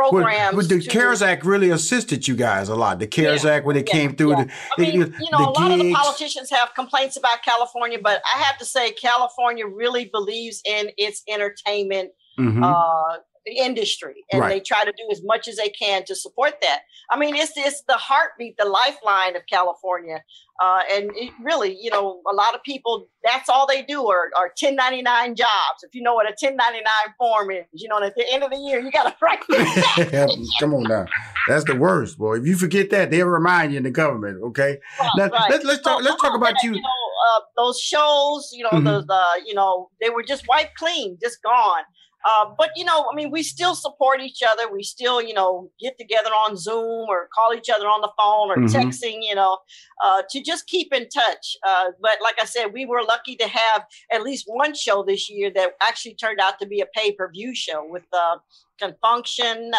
uh, 0.04 0.10
Well, 0.12 0.56
but 0.56 0.70
the 0.70 0.82
to- 0.82 0.90
CARES 0.90 1.22
Act 1.22 1.46
really 1.46 1.70
assisted 1.70 2.28
you 2.28 2.36
guys 2.36 2.70
a 2.70 2.76
lot. 2.76 3.00
The 3.00 3.08
CARES 3.08 3.44
Yeah, 3.44 3.52
Act 3.52 3.66
when 3.66 3.76
it 3.78 3.88
yeah, 3.88 3.94
came 3.94 4.16
through, 4.16 4.32
yeah. 4.38 4.44
the, 4.46 4.52
I 4.78 4.82
mean, 4.82 5.16
you 5.20 5.32
know, 5.32 5.38
a 5.40 5.52
lot 5.52 5.72
of 5.72 5.80
the 5.80 5.94
politicians 5.94 6.50
have 6.52 6.74
complaints 6.76 7.18
about 7.18 7.44
California, 7.44 8.00
but 8.02 8.22
I 8.36 8.40
have 8.44 8.58
to 8.60 8.66
say, 8.66 8.92
California 8.92 9.66
really 9.68 10.06
believes 10.06 10.62
in 10.66 10.90
its 10.98 11.24
entertainment 11.28 12.12
Mhm. 12.40 12.64
uh, 12.64 13.18
industry, 13.52 14.24
and 14.32 14.42
Right. 14.42 14.50
they 14.50 14.60
try 14.60 14.84
to 14.86 14.92
do 14.92 15.08
as 15.12 15.22
much 15.24 15.48
as 15.48 15.56
they 15.58 15.70
can 15.70 16.04
to 16.06 16.16
support 16.16 16.56
that. 16.62 16.82
I 17.12 17.18
mean, 17.20 17.36
it's 17.36 17.54
it's 17.56 17.82
the 17.88 17.94
heartbeat, 17.94 18.58
the 18.58 18.66
lifeline 18.66 19.36
of 19.36 19.44
California, 19.50 20.24
uh, 20.62 20.82
and 20.92 21.12
it 21.16 21.32
really, 21.44 21.78
you 21.80 21.92
know, 21.92 22.22
a 22.32 22.36
lot 22.36 22.56
of 22.56 22.64
people 22.64 23.08
that's 23.24 23.50
all 23.50 23.68
they 23.68 23.82
do 23.84 24.08
are, 24.08 24.30
are 24.38 24.52
1099 24.60 25.36
jobs. 25.36 25.84
If 25.84 25.94
you 25.96 26.02
know 26.02 26.14
what 26.16 26.26
a 26.28 26.34
1099 26.40 26.84
form 27.18 27.52
is, 27.52 27.66
you 27.74 27.88
know, 27.90 27.98
and 27.98 28.06
at 28.06 28.16
the 28.16 28.26
end 28.32 28.44
of 28.44 28.52
the 28.52 28.58
year, 28.58 28.80
you 28.80 28.92
got 28.92 29.04
to 29.10 29.16
write. 29.22 29.40
Come 30.60 30.74
on 30.74 30.84
now, 30.84 31.06
that's 31.48 31.66
the 31.66 31.76
worst, 31.76 32.18
boy. 32.18 32.38
If 32.38 32.46
you 32.48 32.56
forget 32.56 32.90
that, 32.92 33.12
they'll 33.12 33.28
remind 33.28 33.72
you 33.72 33.78
in 33.78 33.84
the 33.84 33.92
government. 33.92 34.42
Okay, 34.44 34.80
now 35.18 35.28
Right. 35.30 35.50
let's 35.50 35.66
let's 35.66 35.82
talk 35.82 36.02
So 36.02 36.10
let's 36.10 36.22
talk 36.22 36.36
about 36.36 36.62
you. 36.64 36.72
You 36.76 36.82
know, 36.82 37.38
uh, 37.38 37.42
those 37.56 37.80
shows, 37.80 38.52
you 38.54 38.64
know, 38.64 38.72
Mhm. 38.72 38.84
the, 38.86 39.06
the, 39.08 39.44
you 39.46 39.54
know, 39.54 39.90
they 40.02 40.10
were 40.10 40.24
just 40.24 40.48
wiped 40.48 40.76
clean, 40.78 41.18
just 41.22 41.42
gone. 41.42 41.84
Uh, 42.28 42.46
but 42.58 42.72
you 42.76 42.84
know, 42.84 43.06
I 43.12 43.16
mean, 43.16 43.30
we 43.32 43.44
still 43.44 43.76
support 43.76 44.20
each 44.20 44.42
other. 44.42 44.64
We 44.72 44.82
still, 44.84 45.22
you 45.22 45.34
know, 45.34 45.70
get 45.80 45.98
together 46.00 46.32
on 46.32 46.58
Zoom 46.58 47.08
or 47.08 47.30
call 47.34 47.54
each 47.54 47.70
other 47.70 47.86
on 47.86 48.02
the 48.02 48.12
phone 48.18 48.50
or 48.50 48.58
Mhm. 48.58 48.74
texting, 48.74 49.20
you 49.22 49.36
know, 49.36 49.60
uh, 50.04 50.24
to 50.32 50.42
just 50.42 50.66
keep 50.68 50.92
in 50.92 51.08
touch. 51.10 51.56
Uh, 51.68 51.92
but 52.02 52.18
like 52.22 52.42
I 52.42 52.46
said, 52.46 52.74
we 52.74 52.86
were 52.86 53.04
lucky 53.04 53.36
to 53.36 53.48
have 53.48 53.86
at 54.12 54.24
least 54.24 54.46
one 54.48 54.74
show 54.74 55.04
this 55.04 55.30
year 55.30 55.52
that 55.56 55.76
actually 55.82 56.16
turned 56.16 56.40
out 56.40 56.58
to 56.60 56.66
be 56.66 56.82
a 56.82 56.88
pay 56.88 57.12
per 57.12 57.30
view 57.32 57.54
show 57.54 57.86
with 57.88 58.06
uh, 58.12 58.38
Con 58.80 58.96
Funk 59.02 59.28
Shun, 59.28 59.72
uh, 59.74 59.78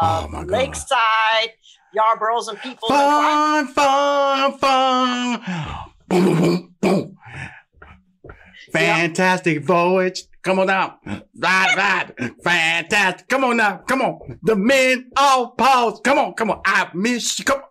Oh, 0.00 0.28
my 0.30 0.38
God. 0.38 0.48
Lakeside, 0.48 1.52
Yarbrough 1.96 2.48
and 2.48 2.60
Peoples. 2.62 2.90
Fun, 2.90 3.66
fun, 3.68 4.58
fun. 4.58 5.42
Boom, 6.08 6.24
boom, 6.24 6.40
boom, 6.40 6.76
boom. 6.80 7.18
Fantastic 8.72 9.62
voyage. 9.64 10.24
Come 10.42 10.60
on 10.60 10.66
now. 10.68 10.98
Ride, 11.36 11.74
ride. 11.76 12.34
Fantastic. 12.42 13.28
Come 13.28 13.44
on 13.44 13.56
now. 13.58 13.78
Come 13.88 14.02
on. 14.02 14.38
The 14.42 14.56
men 14.56 15.10
all 15.16 15.50
pause. 15.50 16.00
Come 16.02 16.18
on. 16.18 16.34
Come 16.34 16.50
on. 16.50 16.60
I 16.64 16.88
miss 16.94 17.38
you. 17.38 17.44
Come 17.44 17.58
on. 17.58 17.64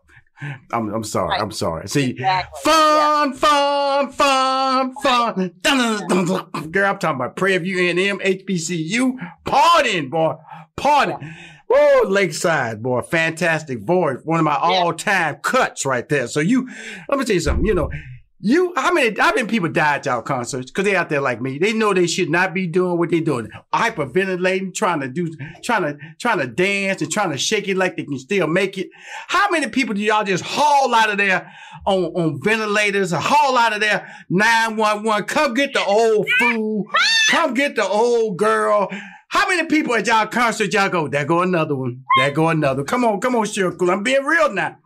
I'm, 0.72 0.94
I'm 0.94 1.04
sorry. 1.04 1.30
Right. 1.30 1.42
I'm 1.42 1.52
sorry. 1.52 1.88
See, 1.90 2.12
Exactly. 2.12 2.60
fun, 2.64 3.34
fun, 3.34 4.12
fun, 4.12 4.94
fun. 5.02 5.52
Dun, 5.62 6.08
dun, 6.08 6.26
dun. 6.26 6.72
Girl, 6.72 6.92
I'm 6.92 7.00
talking 7.00 7.16
about 7.16 7.36
Prairie 7.36 7.58
View 7.58 7.80
A&M, 7.80 8.20
HBCU. 8.20 9.14
Partying, 9.46 10.12
boy. 10.12 10.36
Partying. 10.78 11.34
Oh, 11.72 12.06
Lakeside, 12.08 12.84
boy. 12.84 13.02
Fantastic 13.02 13.80
Voyage. 13.82 14.20
One 14.26 14.38
of 14.40 14.46
my 14.46 14.52
Yeah. 14.54 14.60
all-time 14.60 15.38
cuts 15.42 15.86
right 15.88 16.08
there. 16.08 16.28
So 16.28 16.40
you, 16.40 16.70
let 17.10 17.18
me 17.18 17.26
tell 17.26 17.34
you 17.34 17.40
something. 17.42 17.66
You 17.66 17.74
know, 17.74 17.90
you, 18.40 18.72
how 18.76 18.94
many, 18.94 19.16
how 19.18 19.34
many 19.34 19.48
people 19.48 19.70
died 19.70 20.00
at 20.00 20.06
y'all 20.06 20.22
concerts? 20.22 20.70
Cause 20.70 20.86
they 20.86 20.96
out 20.96 21.10
there 21.10 21.22
like 21.22 21.42
me. 21.42 21.58
They 21.58 21.74
know 21.74 21.94
they 21.94 22.06
should 22.06 22.30
not 22.30 22.54
be 22.54 22.68
doing 22.68 23.00
what 23.00 23.10
they're 23.10 23.22
doing. 23.22 23.50
Hyperventilating, 23.74 24.76
trying 24.76 25.00
to 25.00 25.08
do, 25.08 25.34
trying 25.64 25.82
to, 25.84 25.98
trying 26.20 26.40
to 26.40 26.48
dance 26.48 27.02
and 27.02 27.12
trying 27.12 27.32
to 27.32 27.38
shake 27.38 27.68
it 27.68 27.78
like 27.78 27.98
they 27.98 28.04
can 28.04 28.20
still 28.20 28.46
make 28.46 28.78
it. 28.78 28.90
How 29.28 29.50
many 29.50 29.68
people 29.70 29.96
do 29.96 30.02
y'all 30.02 30.24
just 30.24 30.44
haul 30.46 30.94
out 30.94 31.10
of 31.10 31.18
there 31.18 31.52
on, 31.86 32.06
on 32.06 32.40
ventilators 32.44 33.12
or 33.12 33.20
haul 33.20 33.58
out 33.58 33.74
of 33.74 33.80
there 33.80 34.08
911? 34.30 35.24
Come 35.26 35.56
get 35.56 35.74
the 35.74 35.84
old 35.84 36.28
fool. 36.38 36.86
Come 37.32 37.56
get 37.56 37.76
the 37.76 37.88
old 37.88 38.38
girl. 38.38 38.88
How 39.30 39.48
many 39.50 39.68
people 39.68 39.96
at 39.96 40.06
y'all 40.06 40.28
concert 40.28 40.72
y'all 40.74 40.90
go, 40.90 41.08
there 41.08 41.26
go 41.26 41.42
another 41.42 41.76
one. 41.76 42.04
There 42.20 42.32
go 42.32 42.50
another. 42.50 42.84
Come 42.84 43.04
on, 43.04 43.20
come 43.20 43.36
on, 43.36 43.46
Cheryl. 43.46 43.92
I'm 43.92 44.04
being 44.04 44.24
real 44.24 44.54
now. 44.54 44.78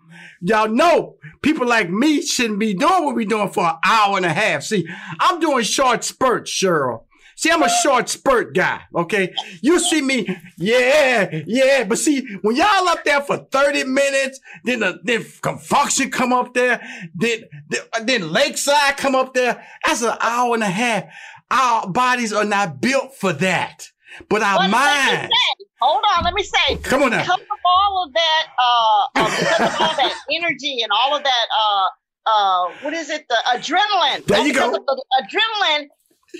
Y'all 0.41 0.69
know 0.69 1.17
people 1.41 1.67
like 1.67 1.89
me 1.89 2.21
shouldn't 2.21 2.59
be 2.59 2.73
doing 2.73 3.05
what 3.05 3.15
we 3.15 3.25
doing 3.25 3.49
for 3.49 3.65
an 3.65 3.75
hour 3.83 4.17
and 4.17 4.25
a 4.25 4.33
half. 4.33 4.63
See, 4.63 4.87
I'm 5.19 5.39
doing 5.39 5.63
short 5.63 6.03
spurts, 6.03 6.51
Cheryl. 6.51 7.03
See, 7.41 7.49
I'm 7.49 7.63
a 7.63 7.69
short 7.69 8.07
spurt 8.07 8.53
guy, 8.53 8.81
okay? 8.93 9.33
You 9.61 9.79
see 9.79 10.01
me, 10.01 10.27
yeah, 10.57 11.41
yeah, 11.47 11.85
but 11.85 11.97
see, 11.97 12.23
when 12.43 12.55
y'all 12.55 12.87
up 12.87 13.03
there 13.03 13.21
for 13.21 13.37
30 13.37 13.85
minutes, 13.85 14.39
then 14.63 14.81
the, 14.81 14.99
then 15.03 15.25
Con 15.41 15.57
Funk 15.57 15.89
Shun 15.89 16.11
come 16.11 16.33
up 16.33 16.53
there, 16.53 16.79
then, 17.15 17.45
then, 17.67 17.81
uh, 17.93 18.03
then 18.03 18.31
Lakeside 18.31 18.97
come 18.97 19.15
up 19.15 19.33
there, 19.33 19.65
that's 19.83 20.03
an 20.03 20.15
hour 20.19 20.53
and 20.53 20.61
a 20.61 20.67
half. 20.69 21.05
Our 21.49 21.87
bodies 21.87 22.31
are 22.31 22.45
not 22.45 22.79
built 22.79 23.15
for 23.15 23.33
that, 23.33 23.87
but 24.29 24.43
our 24.43 24.65
me 24.65 24.69
minds. 24.69 25.33
Hold 25.81 26.03
on, 26.15 26.23
let 26.23 26.33
me 26.33 26.43
say, 26.43 26.77
Come 26.77 27.03
on 27.03 27.11
now. 27.11 27.21
because 27.21 27.39
of 27.41 27.59
all 27.65 28.05
of 28.05 28.13
that, 28.13 28.43
uh, 28.59 29.05
uh, 29.15 29.25
because 29.39 29.59
of 29.75 29.81
all 29.81 29.95
that 29.95 30.13
energy 30.33 30.81
and 30.83 30.91
all 30.91 31.15
of 31.15 31.23
that, 31.23 31.45
uh, 31.57 31.85
uh, 32.27 32.71
what 32.81 32.93
is 32.93 33.09
it? 33.09 33.25
The 33.29 33.37
adrenaline. 33.47 34.25
There 34.25 34.45
you 34.45 34.53
go. 34.53 34.71
because 34.71 34.85
of 34.87 34.95
The 34.97 35.05
adrenaline. 35.23 35.87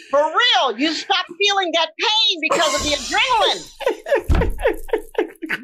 For 0.10 0.19
real, 0.19 0.77
you 0.77 0.93
stop 0.93 1.25
feeling 1.38 1.71
that 1.74 1.91
pain 2.00 2.39
because 2.41 2.75
of 2.75 2.83
the 2.83 2.91
adrenaline. 2.95 4.51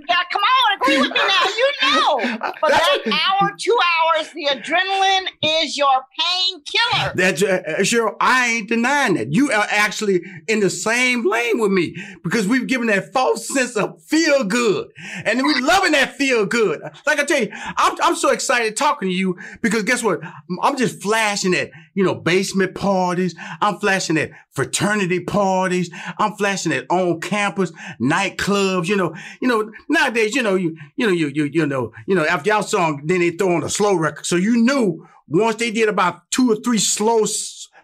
yeah, 0.10 0.24
come 0.31 0.41
on, 0.41 0.81
agree 0.81 0.98
with 0.98 1.12
me 1.12 1.19
now. 1.19 1.43
You 1.57 1.72
know, 1.81 2.19
for 2.60 2.69
that 2.69 3.00
hour, 3.05 3.55
two 3.57 3.77
hours, 4.17 4.29
the 4.34 4.48
adrenaline 4.48 5.27
is 5.63 5.77
your 5.77 6.05
painkiller. 6.19 7.13
That 7.15 7.41
uh, 7.41 7.81
Cheryl, 7.81 8.15
I 8.19 8.48
ain't 8.48 8.69
denying 8.69 9.15
that. 9.15 9.34
You 9.34 9.51
are 9.51 9.67
actually 9.69 10.22
in 10.48 10.60
the 10.60 10.69
same 10.69 11.29
lane 11.29 11.60
with 11.60 11.72
me 11.72 11.96
because 12.24 12.48
we've 12.48 12.67
given 12.67 12.88
that 12.88 13.13
false 13.13 13.48
sense 13.48 13.75
of 13.77 14.01
feel 14.03 14.43
good, 14.43 14.89
and 15.24 15.41
we 15.43 15.60
loving 15.62 15.93
that 15.93 16.15
feel 16.15 16.46
good. 16.46 16.81
Like 17.05 17.19
I 17.19 17.24
tell 17.24 17.41
you, 17.41 17.50
I'm 17.53 17.98
I'm 18.01 18.15
so 18.15 18.31
excited 18.31 18.75
talking 18.75 19.07
to 19.07 19.13
you 19.13 19.38
because 19.62 19.84
guess 19.84 20.03
what? 20.03 20.19
I'm 20.62 20.77
just 20.77 21.01
flashing 21.01 21.53
at 21.53 21.72
you 21.93 22.03
know 22.03 22.15
basement 22.15 22.75
parties. 22.75 23.36
I'm 23.62 23.79
flashing 23.79 24.16
at 24.17 24.31
fraternity 24.51 25.19
parties. 25.21 25.89
I'm 26.19 26.33
flashing 26.33 26.71
at 26.74 26.86
on 26.89 27.19
campus 27.21 27.71
nightclubs. 28.01 28.88
You 28.88 28.95
know, 28.95 29.15
you 29.41 29.47
know 29.47 29.71
nowadays, 29.89 30.36
you 30.36 30.41
know 30.43 30.55
you 30.55 30.75
you 30.95 31.05
know 31.07 31.13
you 31.13 31.27
you 31.27 31.45
you 31.45 31.65
know 31.65 31.91
you 32.07 32.15
know 32.15 32.25
after 32.25 32.50
y'all 32.50 32.63
song, 32.63 33.01
then 33.05 33.19
they 33.19 33.31
throw 33.31 33.55
on 33.55 33.63
a 33.63 33.69
slow 33.69 33.95
record, 33.95 34.25
so 34.25 34.36
you 34.36 34.63
knew 34.63 35.05
once 35.27 35.55
they 35.57 35.71
did 35.71 35.89
about 35.89 36.29
two 36.31 36.51
or 36.51 36.55
three 36.57 36.77
slow 36.77 37.25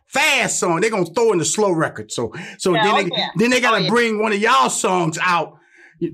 fast 0.07 0.59
songs, 0.59 0.81
they're 0.81 0.89
gonna 0.91 1.05
throw 1.05 1.31
in 1.31 1.39
the 1.39 1.45
slow 1.45 1.71
record. 1.71 2.11
So 2.11 2.31
so 2.57 2.73
Yeah, 2.73 2.83
then 2.83 2.93
oh 2.93 3.03
they 3.03 3.09
yeah. 3.17 3.29
then 3.35 3.49
they 3.49 3.61
gotta 3.61 3.77
Oh 3.77 3.79
yeah. 3.79 3.89
bring 3.89 4.21
one 4.21 4.31
of 4.33 4.39
y'all 4.39 4.69
songs 4.69 5.17
out 5.21 5.57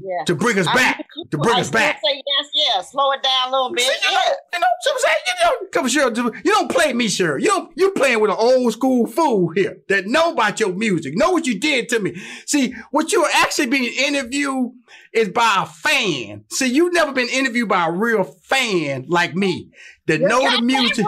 Yeah. 0.02 0.24
to 0.26 0.36
bring 0.36 0.58
us 0.60 0.68
I 0.68 0.74
back. 0.74 1.06
mean, 1.16 1.28
To 1.30 1.38
bring 1.38 1.56
I 1.58 1.62
us 1.62 1.70
back. 1.72 2.00
Say 2.04 2.16
yes, 2.26 2.50
yeah. 2.76 2.82
Slow 2.82 3.12
it 3.12 3.24
down 3.24 3.50
a 3.50 3.52
little 3.52 3.72
bit. 3.74 3.84
See, 3.84 3.92
you, 3.92 4.12
Yeah. 4.12 4.18
know, 4.18 4.34
you 4.54 4.60
know, 4.60 4.68
so 4.82 4.92
I'm 4.92 4.98
saying, 5.00 5.16
you 5.28 5.34
know, 5.46 5.68
come 5.72 5.88
Cheryl, 5.88 6.46
you 6.46 6.52
don't 6.52 6.72
play 6.72 6.94
me, 6.94 7.08
Cheryl. 7.08 7.40
You 7.42 7.48
don't, 7.48 7.72
you 7.76 7.92
playing 7.92 8.20
with 8.20 8.32
an 8.32 8.38
old 8.40 8.74
school 8.74 9.08
fool 9.08 9.50
here 9.50 9.78
that 9.90 10.08
know 10.08 10.32
about 10.34 10.60
your 10.60 10.74
music, 10.74 11.16
know 11.16 11.32
what 11.32 11.46
you 11.48 11.60
did 11.60 11.90
to 11.90 12.00
me. 12.00 12.22
See, 12.46 12.74
what 12.92 13.12
you're 13.12 13.30
actually 13.36 13.68
being 13.68 13.92
interviewed 13.98 14.72
is 15.14 15.30
by 15.30 15.64
a 15.64 15.66
fan. 15.66 16.46
See, 16.52 16.68
you've 16.68 16.94
never 16.94 17.12
been 17.12 17.30
interviewed 17.30 17.70
by 17.70 17.88
a 17.88 17.92
real 17.92 18.24
fan 18.24 19.06
like 19.08 19.36
me 19.36 19.70
that 20.10 20.22
know 20.22 20.40
the 20.52 20.62
music. 20.62 21.06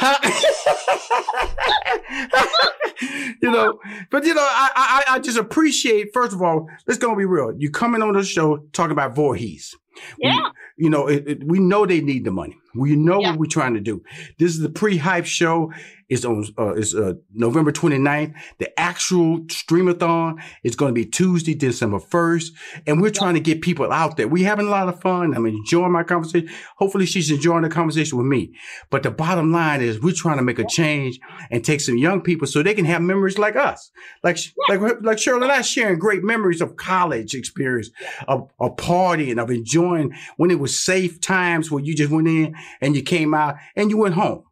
you 3.40 3.50
know, 3.50 3.78
but 4.10 4.24
you 4.24 4.34
know, 4.34 4.42
I, 4.42 5.04
I 5.08 5.14
I 5.14 5.18
just 5.18 5.38
appreciate. 5.38 6.10
First 6.12 6.32
of 6.32 6.42
all, 6.42 6.68
let's 6.86 6.98
go 6.98 7.14
be 7.14 7.24
real. 7.24 7.52
You 7.56 7.70
coming 7.70 8.02
on 8.02 8.12
the 8.14 8.24
show 8.24 8.58
talking 8.72 8.92
about 8.92 9.14
Voorhees. 9.14 9.76
We- 10.22 10.28
Yeah. 10.28 10.50
You 10.76 10.90
know, 10.90 11.06
it, 11.08 11.24
it- 11.28 11.44
we 11.46 11.58
know 11.60 11.86
they 11.86 12.00
need 12.00 12.24
the 12.24 12.30
money. 12.30 12.56
We 12.76 12.96
know 12.96 13.20
Yeah. 13.20 13.30
what 13.30 13.38
we're 13.38 13.46
trying 13.46 13.74
to 13.74 13.80
do. 13.80 14.02
This 14.38 14.50
is 14.50 14.58
the 14.60 14.68
pre-hype 14.68 15.26
show. 15.26 15.72
It's 16.08 16.24
on 16.24 16.44
uh, 16.58 16.74
it's 16.74 16.92
uh, 16.94 17.14
November 17.32 17.70
29th. 17.72 18.34
The 18.58 18.78
actual 18.78 19.40
streamathon 19.42 20.40
is 20.64 20.76
going 20.76 20.90
to 20.90 20.94
be 20.94 21.06
Tuesday, 21.06 21.54
December 21.54 21.98
1st. 21.98 22.48
And 22.86 23.00
we're 23.00 23.10
trying 23.10 23.34
to 23.34 23.40
get 23.40 23.62
people 23.62 23.90
out 23.92 24.16
there. 24.16 24.28
We're 24.28 24.46
having 24.48 24.66
a 24.66 24.70
lot 24.70 24.88
of 24.88 25.00
fun. 25.00 25.34
I'm 25.34 25.46
enjoying 25.46 25.92
my 25.92 26.02
conversation. 26.02 26.48
Hopefully 26.76 27.06
she's 27.06 27.30
enjoying 27.30 27.62
the 27.62 27.68
conversation 27.68 28.18
with 28.18 28.26
me. 28.26 28.52
But 28.90 29.02
the 29.04 29.10
bottom 29.10 29.52
line 29.52 29.80
is 29.80 30.00
we're 30.02 30.12
trying 30.14 30.36
to 30.38 30.42
make 30.44 30.58
a 30.58 30.66
change 30.66 31.20
and 31.50 31.64
take 31.64 31.80
some 31.80 31.96
young 31.96 32.20
people 32.22 32.46
so 32.48 32.62
they 32.62 32.74
can 32.74 32.84
have 32.86 33.00
memories 33.02 33.38
like 33.38 33.56
us. 33.56 33.90
Like 34.22 34.38
like 34.68 34.80
like 35.00 35.18
Cheryl 35.18 35.42
and 35.42 35.52
I 35.52 35.62
sharing 35.62 35.98
great 35.98 36.22
memories 36.24 36.60
of 36.60 36.76
college 36.76 37.34
experience, 37.34 37.90
of, 38.28 38.50
of 38.58 38.76
partying, 38.76 39.40
of 39.42 39.50
enjoying 39.50 40.12
when 40.36 40.50
it 40.50 40.58
was 40.58 40.63
safe 40.68 41.20
times 41.20 41.70
where 41.70 41.82
you 41.82 41.94
just 41.94 42.10
went 42.10 42.28
in 42.28 42.54
and 42.80 42.96
you 42.96 43.02
came 43.02 43.34
out 43.34 43.56
and 43.76 43.90
you 43.90 43.96
went 43.96 44.14
home. 44.14 44.44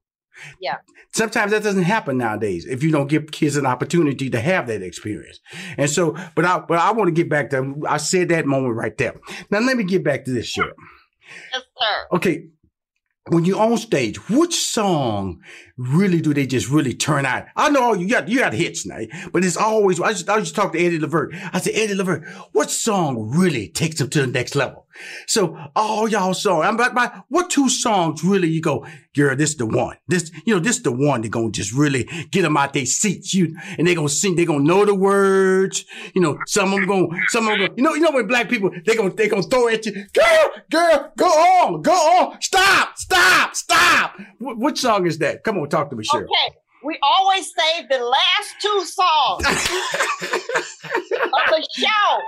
Yeah. 0.60 0.78
Sometimes 1.12 1.52
that 1.52 1.62
doesn't 1.62 1.82
happen 1.82 2.16
nowadays 2.16 2.64
if 2.64 2.82
you 2.82 2.90
don't 2.90 3.08
give 3.08 3.30
kids 3.30 3.56
an 3.56 3.66
opportunity 3.66 4.30
to 4.30 4.40
have 4.40 4.66
that 4.68 4.82
experience. 4.82 5.40
And 5.76 5.90
so, 5.90 6.16
but 6.34 6.44
I 6.44 6.58
but 6.60 6.78
I 6.78 6.92
want 6.92 7.08
to 7.08 7.12
get 7.12 7.28
back 7.28 7.50
to 7.50 7.82
I 7.86 7.98
said 7.98 8.30
that 8.30 8.46
moment 8.46 8.74
right 8.74 8.96
there. 8.96 9.14
Now 9.50 9.60
let 9.60 9.76
me 9.76 9.84
get 9.84 10.02
back 10.02 10.24
to 10.24 10.30
this 10.30 10.46
show. 10.46 10.70
Yes, 11.52 11.62
sir. 11.78 12.16
Okay. 12.16 12.46
When 13.28 13.44
you're 13.44 13.60
on 13.60 13.76
stage, 13.78 14.28
which 14.28 14.54
song 14.54 15.40
really 15.76 16.20
do 16.20 16.34
they 16.34 16.44
just 16.44 16.68
really 16.68 16.92
turn 16.92 17.24
out? 17.24 17.46
I 17.54 17.70
know 17.70 17.94
you 17.94 18.08
got 18.08 18.28
you 18.28 18.40
got 18.40 18.52
hits 18.52 18.84
now, 18.84 18.98
but 19.32 19.44
it's 19.44 19.56
always 19.56 20.00
I 20.00 20.12
just 20.12 20.28
I 20.28 20.40
just 20.40 20.56
talked 20.56 20.74
to 20.74 20.84
Eddie 20.84 20.98
Levert. 20.98 21.32
I 21.52 21.60
said, 21.60 21.74
Eddie 21.74 21.94
Levert, 21.94 22.26
what 22.50 22.68
song 22.68 23.30
really 23.30 23.68
takes 23.68 23.98
them 23.98 24.10
to 24.10 24.22
the 24.22 24.26
next 24.26 24.56
level? 24.56 24.86
So 25.26 25.56
all 25.74 26.08
y'all 26.08 26.34
songs, 26.34 26.66
I'm 26.66 26.76
my 26.94 27.22
what 27.28 27.50
two 27.50 27.68
songs 27.68 28.22
really 28.24 28.48
you 28.48 28.60
go, 28.60 28.86
girl, 29.14 29.36
this 29.36 29.54
the 29.54 29.66
one. 29.66 29.96
This, 30.08 30.30
you 30.44 30.54
know, 30.54 30.60
this 30.60 30.80
the 30.80 30.92
one 30.92 31.22
that 31.22 31.30
gonna 31.30 31.50
just 31.50 31.72
really 31.72 32.04
get 32.30 32.42
them 32.42 32.56
out 32.56 32.72
their 32.72 32.86
seats. 32.86 33.34
You 33.34 33.56
and 33.78 33.86
they 33.86 33.94
gonna 33.94 34.08
sing, 34.08 34.36
they 34.36 34.44
gonna 34.44 34.64
know 34.64 34.84
the 34.84 34.94
words. 34.94 35.84
You 36.14 36.20
know, 36.20 36.38
some 36.46 36.72
of 36.72 36.80
them 36.80 36.88
gonna, 36.88 37.08
some 37.28 37.48
of 37.48 37.58
them 37.58 37.68
gonna, 37.68 37.74
you 37.76 37.82
know, 37.82 37.94
you 37.94 38.00
know 38.00 38.10
when 38.10 38.26
black 38.26 38.48
people 38.48 38.70
they 38.84 38.96
gonna 38.96 39.14
they 39.14 39.28
gonna 39.28 39.42
throw 39.42 39.68
at 39.68 39.86
you, 39.86 39.92
girl, 40.12 40.50
girl, 40.70 41.12
go 41.16 41.26
on, 41.26 41.82
go 41.82 41.92
on, 41.92 42.40
stop, 42.40 42.98
stop, 42.98 43.11
stop. 43.52 44.16
Wh- 44.38 44.58
which 44.58 44.80
song 44.80 45.06
is 45.06 45.18
that? 45.18 45.44
Come 45.44 45.58
on, 45.58 45.68
talk 45.68 45.90
to 45.90 45.96
me, 45.96 46.04
Cheryl. 46.04 46.24
Okay. 46.24 46.56
We 46.84 46.98
always 47.00 47.52
save 47.56 47.88
the 47.88 47.98
last 47.98 48.54
two 48.60 48.84
songs 48.84 49.46
of 49.46 51.44
the 51.48 51.68
show. 51.76 52.18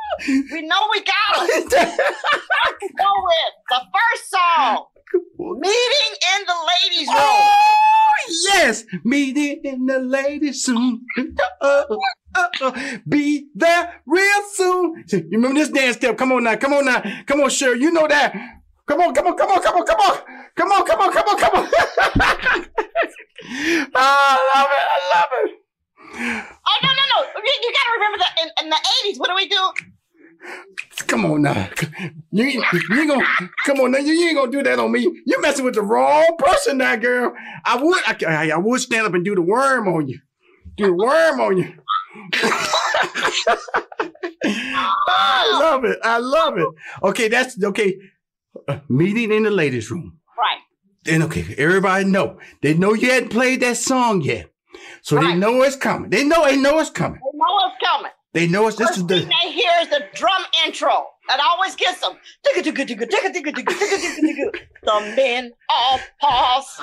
We 0.52 0.62
know 0.62 0.78
we 0.92 1.02
got 1.02 1.48
them. 1.48 1.68
Let's 1.70 2.92
go 2.96 3.10
with 3.24 3.54
the 3.70 3.80
first 3.92 4.30
song. 4.30 4.86
Meeting 5.38 6.16
in 6.36 6.46
the 6.46 6.54
ladies' 6.72 7.08
room. 7.08 7.16
Oh 7.18 8.12
yes, 8.46 8.84
meeting 9.04 9.60
in 9.64 9.86
the 9.86 9.98
ladies 9.98 10.62
soon. 10.64 11.04
Uh, 11.60 11.84
uh, 12.34 12.48
uh, 12.62 12.98
be 13.08 13.48
there 13.54 14.00
real 14.06 14.42
soon. 14.52 15.04
You 15.10 15.28
remember 15.32 15.58
this 15.60 15.68
dance 15.70 15.96
step? 15.96 16.16
Come 16.16 16.32
on 16.32 16.44
now, 16.44 16.56
come 16.56 16.72
on 16.74 16.84
now, 16.84 17.02
come 17.26 17.40
on, 17.40 17.48
Cheryl. 17.48 17.80
You 17.80 17.90
know 17.92 18.06
that. 18.08 18.34
Come 18.86 19.00
on, 19.00 19.14
come 19.14 19.26
on, 19.28 19.36
come 19.36 19.50
on, 19.50 19.62
come 19.62 19.76
on, 19.76 19.86
come 19.86 20.00
on. 20.00 20.18
Come 20.56 20.72
on, 20.72 20.84
come 20.86 21.00
on, 21.00 21.12
come 21.12 21.28
on, 21.28 21.38
come 21.38 21.54
on. 21.54 21.68
oh, 21.68 22.66
I 23.94 24.38
love 24.54 24.68
it. 24.70 24.84
I 24.92 24.98
love 25.14 25.30
it. 25.32 25.50
Oh, 26.16 26.78
no, 26.82 26.88
no, 26.88 27.04
no. 27.16 27.40
You, 27.44 27.52
you 27.62 27.72
got 27.72 27.84
to 27.86 27.92
remember 27.94 28.18
that 28.18 28.32
in, 28.42 28.64
in 28.64 28.70
the 28.70 28.76
80s, 28.76 29.18
what 29.18 29.28
do 29.28 29.34
we 29.36 29.48
do? 29.48 29.72
Come 31.06 31.24
on 31.24 31.42
now. 31.42 31.68
You, 32.30 32.44
you 32.44 32.62
ain't 33.00 33.08
gonna, 33.08 33.24
come 33.64 33.80
on 33.80 33.92
now. 33.92 33.98
You, 33.98 34.12
you 34.12 34.28
ain't 34.28 34.36
going 34.36 34.50
to 34.52 34.58
do 34.58 34.62
that 34.64 34.78
on 34.78 34.92
me. 34.92 35.22
You're 35.24 35.40
messing 35.40 35.64
with 35.64 35.74
the 35.74 35.82
wrong 35.82 36.36
person 36.38 36.78
now, 36.78 36.96
girl. 36.96 37.32
I 37.64 37.76
would, 37.82 38.02
I, 38.06 38.50
I 38.50 38.58
would 38.58 38.80
stand 38.80 39.06
up 39.06 39.14
and 39.14 39.24
do 39.24 39.34
the 39.34 39.42
worm 39.42 39.88
on 39.88 40.08
you. 40.08 40.18
Do 40.76 40.86
the 40.86 40.92
worm 40.92 41.40
on 41.40 41.56
you. 41.56 41.72
I 44.46 45.58
love 45.60 45.84
it. 45.84 45.98
I 46.02 46.18
love 46.18 46.58
it. 46.58 46.68
Okay, 47.02 47.28
that's 47.28 47.62
okay. 47.62 47.96
Meeting 48.88 49.32
in 49.32 49.42
the 49.44 49.50
ladies' 49.50 49.90
room. 49.90 50.18
Right. 50.38 50.60
Then 51.04 51.22
okay, 51.24 51.54
everybody 51.58 52.04
know. 52.04 52.38
They 52.62 52.74
know 52.74 52.94
you 52.94 53.10
hadn't 53.10 53.30
played 53.30 53.60
that 53.60 53.76
song 53.76 54.20
yet. 54.22 54.50
So 55.02 55.16
they 55.20 55.34
know 55.34 55.62
it's 55.62 55.76
coming. 55.76 56.10
They 56.10 56.24
know 56.24 56.44
they 56.46 56.56
know 56.56 56.78
it's 56.78 56.90
coming. 56.90 57.20
We 57.22 57.38
know 57.38 57.58
it's 57.66 57.86
coming. 57.86 58.10
They 58.32 58.48
know 58.48 58.66
it's 58.66 58.76
this 58.76 58.96
is 58.96 59.06
the 59.06 59.20
they 59.20 59.52
hear 59.52 59.70
is 59.82 59.90
the 59.90 60.04
drum 60.14 60.42
intro. 60.66 61.06
That 61.28 61.40
always 61.40 61.76
gets 61.76 62.00
them. 62.00 62.16
The 64.82 65.14
men 65.16 65.52
all 65.68 66.00
pause. 66.20 66.80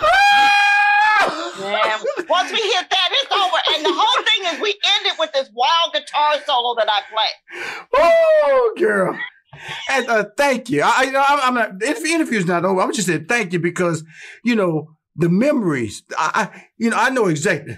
Man, 1.59 1.99
once 2.29 2.51
we 2.51 2.57
hit 2.57 2.89
that, 2.89 3.09
it's 3.11 3.31
over. 3.31 3.57
And 3.75 3.85
the 3.85 3.93
whole 3.93 4.23
thing 4.23 4.53
is 4.53 4.61
we 4.61 4.69
end 4.69 5.05
it 5.05 5.19
with 5.19 5.31
this 5.33 5.49
wild 5.53 5.93
guitar 5.93 6.35
solo 6.45 6.75
that 6.75 6.89
I 6.89 7.01
play. 7.11 7.27
Oh, 7.95 8.73
girl. 8.77 9.19
And 9.89 10.07
uh, 10.07 10.25
thank 10.37 10.69
you. 10.69 10.81
I, 10.83 11.03
you 11.03 11.11
know, 11.11 11.23
I'm, 11.27 11.39
I'm 11.39 11.53
not. 11.53 11.79
The 11.79 12.07
interview's 12.07 12.45
not 12.45 12.65
over. 12.65 12.81
I'm 12.81 12.93
just 12.93 13.07
saying 13.07 13.25
thank 13.25 13.53
you 13.53 13.59
because 13.59 14.03
you 14.43 14.55
know 14.55 14.95
the 15.15 15.29
memories. 15.29 16.03
I, 16.17 16.49
I 16.53 16.65
you 16.77 16.89
know, 16.89 16.97
I 16.97 17.09
know 17.09 17.27
exactly 17.27 17.77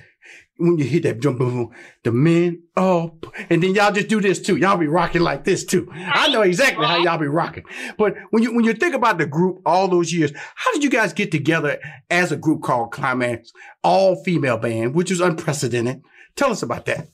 when 0.58 0.78
you 0.78 0.86
hit 0.86 1.04
that 1.04 1.20
drum, 1.20 1.38
boom, 1.38 1.50
boom, 1.50 1.72
the 2.04 2.12
men 2.12 2.62
up, 2.78 3.26
and 3.50 3.62
then 3.64 3.74
y'all 3.74 3.92
just 3.92 4.08
do 4.08 4.22
this 4.22 4.40
too. 4.40 4.56
Y'all 4.56 4.78
be 4.78 4.88
rocking 4.88 5.22
like 5.22 5.44
this 5.44 5.66
too. 5.66 5.90
I 5.92 6.30
know 6.30 6.42
exactly 6.42 6.86
how 6.86 6.98
y'all 6.98 7.18
be 7.18 7.28
rocking. 7.28 7.64
But 7.98 8.16
when 8.30 8.44
you 8.44 8.54
when 8.54 8.66
you 8.66 8.74
think 8.74 8.96
about 8.96 9.18
the 9.18 9.26
group 9.26 9.62
all 9.66 9.88
those 9.88 10.14
years, 10.14 10.32
how 10.56 10.72
did 10.74 10.84
you 10.84 10.90
guys 10.90 11.14
get 11.14 11.32
together 11.32 11.80
as 12.10 12.32
a 12.32 12.38
group 12.38 12.62
called 12.62 12.92
Klymaxx, 12.92 13.50
all 13.84 14.24
female 14.24 14.58
band, 14.58 14.94
which 14.94 15.10
was 15.10 15.20
unprecedented? 15.20 16.04
Tell 16.36 16.52
us 16.52 16.64
about 16.64 16.86
that. 16.86 17.08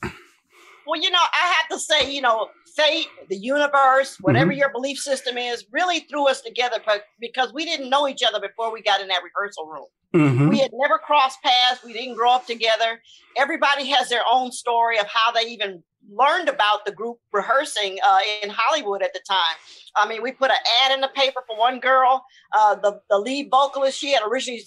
Well, 0.86 1.00
you 1.00 1.10
know, 1.10 1.18
I 1.18 1.54
have 1.54 1.68
to 1.70 1.78
say, 1.78 2.12
you 2.12 2.20
know, 2.20 2.48
fate, 2.80 3.06
the 3.28 3.36
universe, 3.36 4.16
whatever 4.20 4.52
your 4.52 4.70
belief 4.70 4.98
system 4.98 5.36
is, 5.36 5.64
really 5.70 6.00
threw 6.00 6.28
us 6.28 6.40
together 6.40 6.78
because 7.20 7.52
we 7.52 7.64
didn't 7.64 7.90
know 7.90 8.08
each 8.08 8.22
other 8.26 8.40
before 8.40 8.72
we 8.72 8.82
got 8.82 9.00
in 9.00 9.08
that 9.08 9.20
rehearsal 9.22 9.66
room. 9.66 9.86
Mm-hmm. 10.14 10.48
We 10.48 10.58
had 10.58 10.70
never 10.72 10.98
crossed 10.98 11.42
paths. 11.42 11.84
We 11.84 11.92
didn't 11.92 12.16
grow 12.16 12.32
up 12.32 12.46
together. 12.46 13.00
Everybody 13.36 13.86
has 13.90 14.08
their 14.08 14.22
own 14.30 14.50
story 14.50 14.98
of 14.98 15.06
how 15.06 15.30
they 15.30 15.42
even 15.42 15.82
learned 16.10 16.48
about 16.48 16.84
the 16.84 16.92
group 16.92 17.18
rehearsing 17.32 17.98
uh, 18.08 18.18
in 18.42 18.50
Hollywood 18.50 19.02
at 19.02 19.12
the 19.12 19.20
time. 19.28 19.56
I 19.96 20.08
mean, 20.08 20.22
we 20.22 20.32
put 20.32 20.50
an 20.50 20.56
ad 20.82 20.92
in 20.92 21.00
the 21.00 21.08
paper 21.08 21.42
for 21.46 21.56
one 21.56 21.78
girl. 21.78 22.24
Uh, 22.52 22.74
the, 22.76 23.00
the 23.08 23.18
lead 23.18 23.48
vocalist, 23.50 23.98
she 23.98 24.12
had 24.12 24.22
originally 24.26 24.62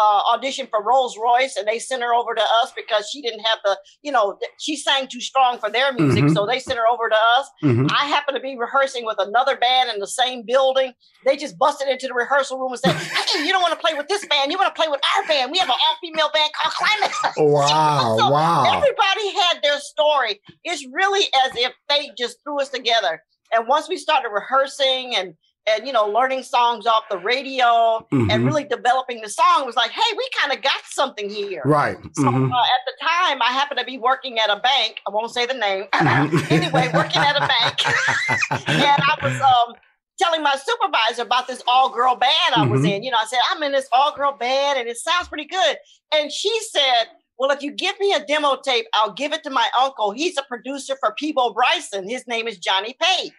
uh, 0.00 0.22
auditioned 0.36 0.70
for 0.70 0.82
Rolls 0.82 1.16
Royce, 1.22 1.56
and 1.56 1.68
they 1.68 1.78
sent 1.78 2.02
her 2.02 2.12
over 2.12 2.34
to 2.34 2.42
us 2.62 2.72
because 2.74 3.08
she 3.08 3.22
didn't 3.22 3.40
have 3.40 3.58
the, 3.64 3.78
you 4.02 4.10
know, 4.10 4.38
she 4.58 4.76
sang 4.76 5.06
too 5.06 5.20
strong 5.20 5.58
for 5.58 5.70
their 5.70 5.92
music. 5.92 6.24
Mhm. 6.24 6.34
So 6.34 6.46
they 6.46 6.58
sent 6.58 6.78
her 6.78 6.86
over 6.90 7.08
to 7.08 7.16
us. 7.38 7.48
Mm-hmm. 7.62 7.86
I 7.90 8.06
happened 8.06 8.36
to 8.36 8.42
be 8.42 8.56
rehearsing 8.58 9.04
with 9.04 9.16
another 9.20 9.56
band 9.56 9.90
in 9.92 10.00
the 10.00 10.06
same 10.08 10.42
building. 10.44 10.92
They 11.24 11.36
just 11.36 11.56
busted 11.58 11.88
into 11.88 12.08
the 12.08 12.14
rehearsal 12.14 12.58
room 12.58 12.72
and 12.72 12.80
said, 12.80 12.92
Hey, 12.96 13.44
you 13.46 13.52
don't 13.52 13.62
want 13.62 13.74
to 13.74 13.80
play 13.80 13.94
with 13.96 14.08
this 14.08 14.26
band. 14.26 14.50
You 14.50 14.58
want 14.58 14.74
to 14.74 14.78
play 14.80 14.88
with 14.90 15.00
our 15.16 15.26
band. 15.28 15.52
We 15.52 15.58
have 15.58 15.68
an 15.68 15.74
all 15.74 15.96
female 16.00 16.30
band 16.34 16.50
called 16.60 16.74
Klymaxx. 16.74 17.32
Wow! 17.54 18.16
So 18.18 18.30
wow! 18.30 18.64
Everybody 18.66 19.28
had 19.40 19.60
their 19.62 19.78
story. 19.78 20.40
It's 20.64 20.84
really 20.92 21.26
as 21.44 21.52
if 21.56 21.72
fate 21.88 22.10
just 22.18 22.38
threw 22.42 22.60
us 22.60 22.68
together. 22.68 23.22
And 23.52 23.68
once 23.68 23.88
we 23.88 23.96
started 23.96 24.30
rehearsing 24.30 25.14
and 25.14 25.34
and 25.66 25.86
you 25.86 25.92
know 25.92 26.06
learning 26.06 26.42
songs 26.42 26.86
off 26.86 27.04
the 27.10 27.18
radio 27.18 28.06
Mhm. 28.12 28.30
and 28.32 28.44
really 28.44 28.64
developing 28.64 29.20
the 29.22 29.28
song, 29.28 29.64
was 29.66 29.76
like, 29.76 29.90
hey, 29.90 30.16
we 30.16 30.28
kind 30.40 30.52
of 30.52 30.62
got 30.62 30.82
something 30.90 31.28
here. 31.30 31.62
Right. 31.64 31.96
So 32.14 32.22
Mhm. 32.22 32.52
uh, 32.52 32.62
at 32.62 32.80
the 32.86 33.06
time, 33.06 33.40
I 33.42 33.52
happened 33.52 33.78
to 33.78 33.84
be 33.86 33.98
working 33.98 34.38
at 34.38 34.50
a 34.50 34.56
bank. 34.56 35.00
I 35.06 35.10
won't 35.10 35.32
say 35.32 35.46
the 35.46 35.54
name. 35.54 35.84
Mhm. 35.92 36.50
anyway, 36.50 36.90
working 36.92 37.22
at 37.22 37.36
a 37.36 37.40
bank, 37.46 37.76
and 38.68 39.02
I 39.02 39.16
was 39.22 39.40
um, 39.40 39.74
telling 40.18 40.42
my 40.42 40.54
supervisor 40.56 41.22
about 41.22 41.46
this 41.48 41.62
all-girl 41.66 42.14
band 42.16 42.54
I 42.54 42.66
was 42.66 42.82
Mhm. 42.82 42.96
in. 42.96 43.02
You 43.02 43.10
know, 43.10 43.18
I 43.20 43.24
said 43.26 43.40
I'm 43.50 43.62
in 43.62 43.72
this 43.72 43.88
all-girl 43.92 44.32
band, 44.32 44.78
and 44.78 44.88
it 44.88 44.96
sounds 44.98 45.28
pretty 45.28 45.46
good. 45.46 45.76
And 46.14 46.30
she 46.30 46.52
said, 46.70 47.08
"Well, 47.38 47.50
if 47.50 47.62
you 47.62 47.72
give 47.72 47.98
me 47.98 48.12
a 48.12 48.20
demo 48.24 48.56
tape, 48.56 48.86
I'll 48.94 49.12
give 49.12 49.32
it 49.32 49.42
to 49.44 49.50
my 49.50 49.68
uncle. 49.80 50.12
He's 50.12 50.36
a 50.38 50.42
producer 50.42 50.94
for 51.00 51.12
Peabo 51.18 51.52
Bryson. 51.52 52.08
His 52.08 52.26
name 52.28 52.46
is 52.46 52.58
Johnny 52.58 52.94
Pate." 53.00 53.32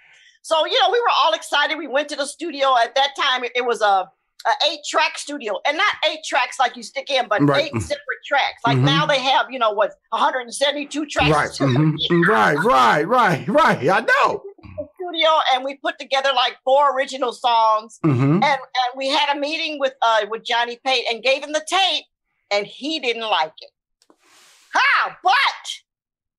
So 0.45 0.63
you 0.67 0.79
know, 0.79 0.91
we 0.91 0.99
were 1.01 1.09
all 1.23 1.33
excited. 1.33 1.75
We 1.75 1.87
went 1.87 2.07
to 2.09 2.15
the 2.15 2.27
studio. 2.27 2.75
At 2.77 2.93
that 2.93 3.15
time, 3.19 3.43
it, 3.43 3.51
it 3.55 3.65
was 3.65 3.81
a 3.81 4.07
a 4.47 4.51
eight 4.69 4.81
track 4.87 5.17
studio 5.17 5.59
and 5.67 5.75
not 5.75 5.91
eight 6.07 6.19
tracks 6.23 6.59
like 6.59 6.75
you 6.77 6.83
stick 6.83 7.09
in, 7.09 7.27
but 7.27 7.41
Right. 7.41 7.63
eight 7.73 7.81
separate 7.81 8.21
tracks. 8.27 8.61
Like 8.63 8.77
Mhm. 8.77 8.83
now 8.83 9.07
they 9.07 9.17
have, 9.19 9.47
you 9.49 9.57
know, 9.57 9.71
what 9.71 9.93
172 10.11 11.07
tracks 11.07 11.31
Right. 11.31 11.61
in 11.61 11.75
mhm, 11.97 11.97
Right. 12.29 12.57
Right. 12.63 13.01
Right. 13.07 13.47
Right. 13.47 13.89
I 13.89 14.01
know. 14.01 14.43
studio, 14.99 15.29
and 15.53 15.63
we 15.63 15.77
put 15.77 15.97
together 15.97 16.29
like 16.35 16.57
four 16.63 16.95
original 16.95 17.33
songs. 17.33 17.97
hmm 18.03 18.33
And, 18.33 18.43
and 18.43 18.89
we 18.95 19.07
had 19.07 19.35
a 19.35 19.39
meeting 19.39 19.79
with 19.79 19.93
uh 20.03 20.25
with 20.29 20.43
Johnny 20.43 20.77
Pate 20.85 21.05
and 21.09 21.23
gave 21.23 21.43
him 21.43 21.53
the 21.53 21.65
tape, 21.67 22.05
and 22.51 22.67
he 22.67 22.99
didn't 22.99 23.27
like 23.39 23.53
it. 23.61 23.71
How? 24.73 25.15
But 25.23 25.63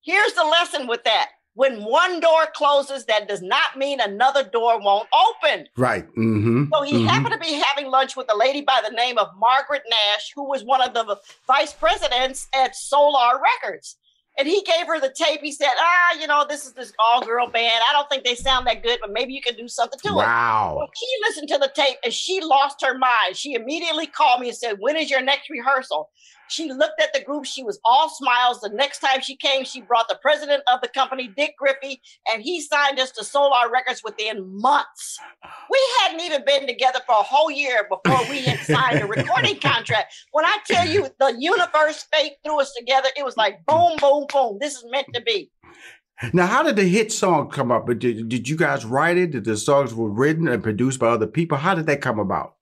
here's 0.03 0.35
the 0.35 0.45
lesson 0.45 0.87
with 0.87 1.03
that. 1.05 1.31
When 1.57 1.83
one 1.83 2.21
door 2.21 2.47
closes, 2.55 3.07
that 3.07 3.29
does 3.29 3.40
not 3.40 3.79
mean 3.79 3.99
another 3.99 4.45
door 4.45 4.79
won't 4.79 5.09
open. 5.12 5.66
Right. 5.77 6.07
Mm-hmm. 6.11 6.66
So 6.73 6.83
he 6.83 6.92
mm-hmm. 6.92 7.07
happened 7.07 7.33
to 7.33 7.38
be 7.38 7.55
having 7.55 7.90
lunch 7.90 8.14
with 8.14 8.31
a 8.31 8.37
lady 8.37 8.61
by 8.61 8.83
the 8.87 8.95
name 8.95 9.16
of 9.16 9.29
Margaret 9.38 9.83
Nash, 9.88 10.33
who 10.35 10.47
was 10.47 10.64
one 10.64 10.83
of 10.83 10.92
the 10.92 11.16
vice 11.47 11.73
presidents 11.73 12.47
at 12.55 12.77
Solar 12.77 13.40
Records. 13.42 13.97
And 14.38 14.47
he 14.47 14.62
gave 14.64 14.87
her 14.87 15.01
the 15.01 15.14
tape. 15.16 15.40
He 15.40 15.51
said, 15.51 15.71
Ah, 15.79 16.21
you 16.21 16.27
know, 16.27 16.45
this 16.47 16.66
is 16.66 16.75
this 16.75 16.92
all 16.99 17.25
girl 17.25 17.49
band. 17.49 17.83
I 17.88 17.92
don't 17.95 18.09
think 18.11 18.25
they 18.25 18.35
sound 18.35 18.66
that 18.66 18.83
good, 18.83 18.99
but 19.01 19.11
maybe 19.11 19.33
you 19.33 19.40
can 19.40 19.57
do 19.57 19.66
something 19.66 19.99
to 20.01 20.12
wow. 20.12 20.21
it. 20.21 20.27
Wow. 20.27 20.75
Well, 20.77 20.90
she 20.95 21.07
listened 21.27 21.49
to 21.49 21.59
the 21.59 21.73
tape 21.75 21.97
and 22.05 22.12
she 22.12 22.42
lost 22.42 22.85
her 22.85 22.99
mind. 22.99 23.35
She 23.35 23.55
immediately 23.55 24.07
called 24.07 24.42
me 24.42 24.49
and 24.49 24.57
said, 24.57 24.77
When 24.79 24.97
is 24.97 25.11
your 25.11 25.23
next 25.23 25.49
rehearsal? 25.49 26.11
She 26.48 26.72
looked 26.72 27.00
at 27.00 27.12
the 27.12 27.22
group. 27.22 27.44
She 27.44 27.62
was 27.62 27.78
all 27.85 28.09
smiles. 28.09 28.61
The 28.61 28.70
next 28.70 29.00
time 29.00 29.20
she 29.20 29.37
came, 29.37 29.64
she 29.64 29.80
brought 29.80 30.09
the 30.09 30.18
president 30.22 30.62
of 30.72 30.80
the 30.80 30.88
company, 30.88 31.28
Dick 31.37 31.54
Griffey, 31.59 32.00
and 32.32 32.42
he 32.42 32.61
signed 32.61 32.98
us 32.98 33.11
to 33.12 33.24
Solar 33.24 33.70
Records 33.70 34.02
within 34.04 34.61
months. 34.61 35.18
We 35.70 35.80
hadn't 36.00 36.20
even 36.20 36.44
been 36.46 36.66
together 36.66 37.00
for 37.06 37.12
a 37.12 37.22
whole 37.22 37.50
year 37.50 37.88
before 37.88 38.28
we 38.30 38.40
had 38.40 38.61
signed 38.61 39.02
a 39.02 39.06
recording 39.06 39.59
contract. 39.59 40.14
When 40.32 40.44
I 40.44 40.59
tell 40.66 40.87
you 40.87 41.09
the 41.18 41.35
universe 41.38 42.06
fate 42.12 42.35
threw 42.44 42.61
us 42.61 42.72
together, 42.76 43.09
it 43.16 43.24
was 43.24 43.37
like 43.37 43.64
boom, 43.66 43.96
boom, 44.00 44.26
boom. 44.32 44.59
This 44.61 44.76
is 44.76 44.85
meant 44.90 45.06
to 45.14 45.20
be. 45.20 45.50
Now, 46.32 46.46
how 46.46 46.62
did 46.62 46.76
the 46.76 46.85
hit 46.88 47.12
song 47.12 47.50
come 47.50 47.70
up? 47.70 47.87
Did, 47.87 48.28
did 48.28 48.48
you 48.48 48.56
guys 48.56 48.87
write 48.87 49.18
it? 49.18 49.32
Did 49.32 49.44
the 49.44 49.56
songs 49.56 49.94
were 49.94 50.09
written 50.09 50.48
and 50.48 50.62
produced 50.62 50.98
by 50.98 51.09
other 51.09 51.26
people? 51.26 51.59
How 51.59 51.74
did 51.74 51.87
that 51.87 52.00
come 52.00 52.18
about? 52.18 52.54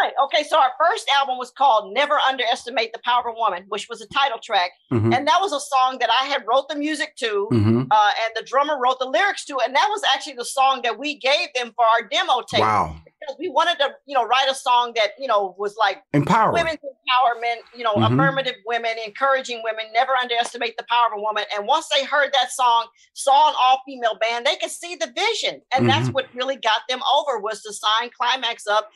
Right. 0.00 0.12
Okay. 0.24 0.44
So 0.44 0.58
our 0.58 0.70
first 0.78 1.08
album 1.16 1.38
was 1.38 1.50
called 1.50 1.92
Never 1.92 2.14
Underestimate 2.14 2.92
the 2.92 3.00
Power 3.04 3.28
of 3.28 3.34
a 3.34 3.38
Woman, 3.38 3.64
which 3.68 3.88
was 3.88 4.00
a 4.00 4.06
title 4.06 4.38
track. 4.38 4.70
Mm-hmm. 4.92 5.12
And 5.12 5.26
that 5.26 5.40
was 5.40 5.52
a 5.52 5.60
song 5.60 5.98
that 5.98 6.08
I 6.10 6.26
had 6.26 6.44
wrote 6.48 6.68
the 6.68 6.76
music 6.76 7.16
to, 7.16 7.48
mm-hmm. 7.50 7.82
uh, 7.90 8.10
and 8.24 8.32
the 8.36 8.42
drummer 8.42 8.78
wrote 8.80 8.98
the 9.00 9.06
lyrics 9.06 9.44
to. 9.46 9.58
And 9.64 9.74
that 9.74 9.88
was 9.90 10.02
actually 10.14 10.34
the 10.34 10.44
song 10.44 10.82
that 10.84 10.98
we 10.98 11.16
gave 11.18 11.48
them 11.54 11.72
for 11.74 11.84
our 11.84 12.06
demo 12.08 12.42
tape. 12.48 12.60
Wow. 12.60 12.96
Because 13.28 13.38
we 13.38 13.48
wanted 13.50 13.78
to, 13.78 13.90
you 14.06 14.14
know, 14.14 14.26
write 14.26 14.48
a 14.50 14.54
song 14.54 14.92
that, 14.96 15.10
you 15.18 15.26
know, 15.26 15.54
was 15.58 15.76
like 15.76 15.98
empowering 16.14 16.54
women's 16.54 16.78
empowerment, 16.78 17.56
you 17.76 17.84
know, 17.84 17.94
mm-hmm. 17.94 18.14
affirmative 18.14 18.54
women, 18.66 18.92
encouraging 19.04 19.60
women, 19.62 19.84
never 19.92 20.12
underestimate 20.12 20.76
the 20.78 20.84
power 20.88 21.08
of 21.12 21.18
a 21.18 21.20
woman. 21.20 21.44
And 21.54 21.66
once 21.66 21.88
they 21.94 22.04
heard 22.04 22.30
that 22.32 22.50
song, 22.50 22.86
saw 23.12 23.50
an 23.50 23.54
all-female 23.62 24.18
band, 24.18 24.46
they 24.46 24.56
could 24.56 24.70
see 24.70 24.94
the 24.94 25.12
vision. 25.14 25.60
And 25.74 25.88
that's 25.88 26.06
mm-hmm. 26.06 26.12
what 26.12 26.26
really 26.34 26.56
got 26.56 26.80
them 26.88 27.00
over 27.14 27.38
was 27.38 27.62
to 27.62 27.72
sign 27.72 28.10
Klymaxx 28.10 28.62
up 28.70 28.88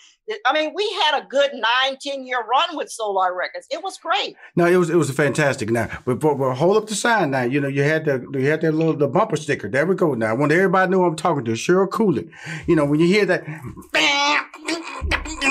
I 0.47 0.53
mean, 0.53 0.73
we 0.75 0.89
had 1.03 1.21
a 1.21 1.27
good 1.27 1.51
nine, 1.53 1.99
10 2.01 2.25
year 2.27 2.45
run 2.45 2.77
with 2.77 2.91
Solar 2.91 3.37
Records. 3.37 3.67
It 3.71 3.83
was 3.83 3.99
great. 3.99 4.37
No, 4.55 4.67
it 4.67 4.77
was 4.77 4.89
it 4.89 4.95
was 4.95 5.11
fantastic. 5.11 5.71
Now, 5.71 5.89
but, 6.05 6.21
but, 6.21 6.37
but, 6.37 6.55
hold 6.55 6.77
up 6.77 6.87
the 6.87 6.95
sign 6.95 7.33
now. 7.33 7.43
You 7.43 7.61
know, 7.61 7.69
you 7.69 7.83
had 7.83 8.05
the 8.05 8.25
you 8.33 8.47
had 8.47 8.61
that 8.61 8.73
little 8.73 8.95
the 8.95 9.09
bumper 9.09 9.37
sticker. 9.37 9.69
There 9.69 9.85
we 9.85 9.97
go. 9.97 10.15
Now, 10.15 10.31
I 10.31 10.33
want 10.33 10.53
everybody 10.53 10.87
to 10.87 10.93
know 10.93 11.05
I'm 11.05 11.17
talking 11.17 11.45
to 11.45 11.53
Cheryl 11.53 11.91
Cooley. 11.91 12.31
You 12.67 12.77
know, 12.77 12.85
when 12.85 13.01
you 13.01 13.07
hear 13.07 13.27
that, 13.27 13.45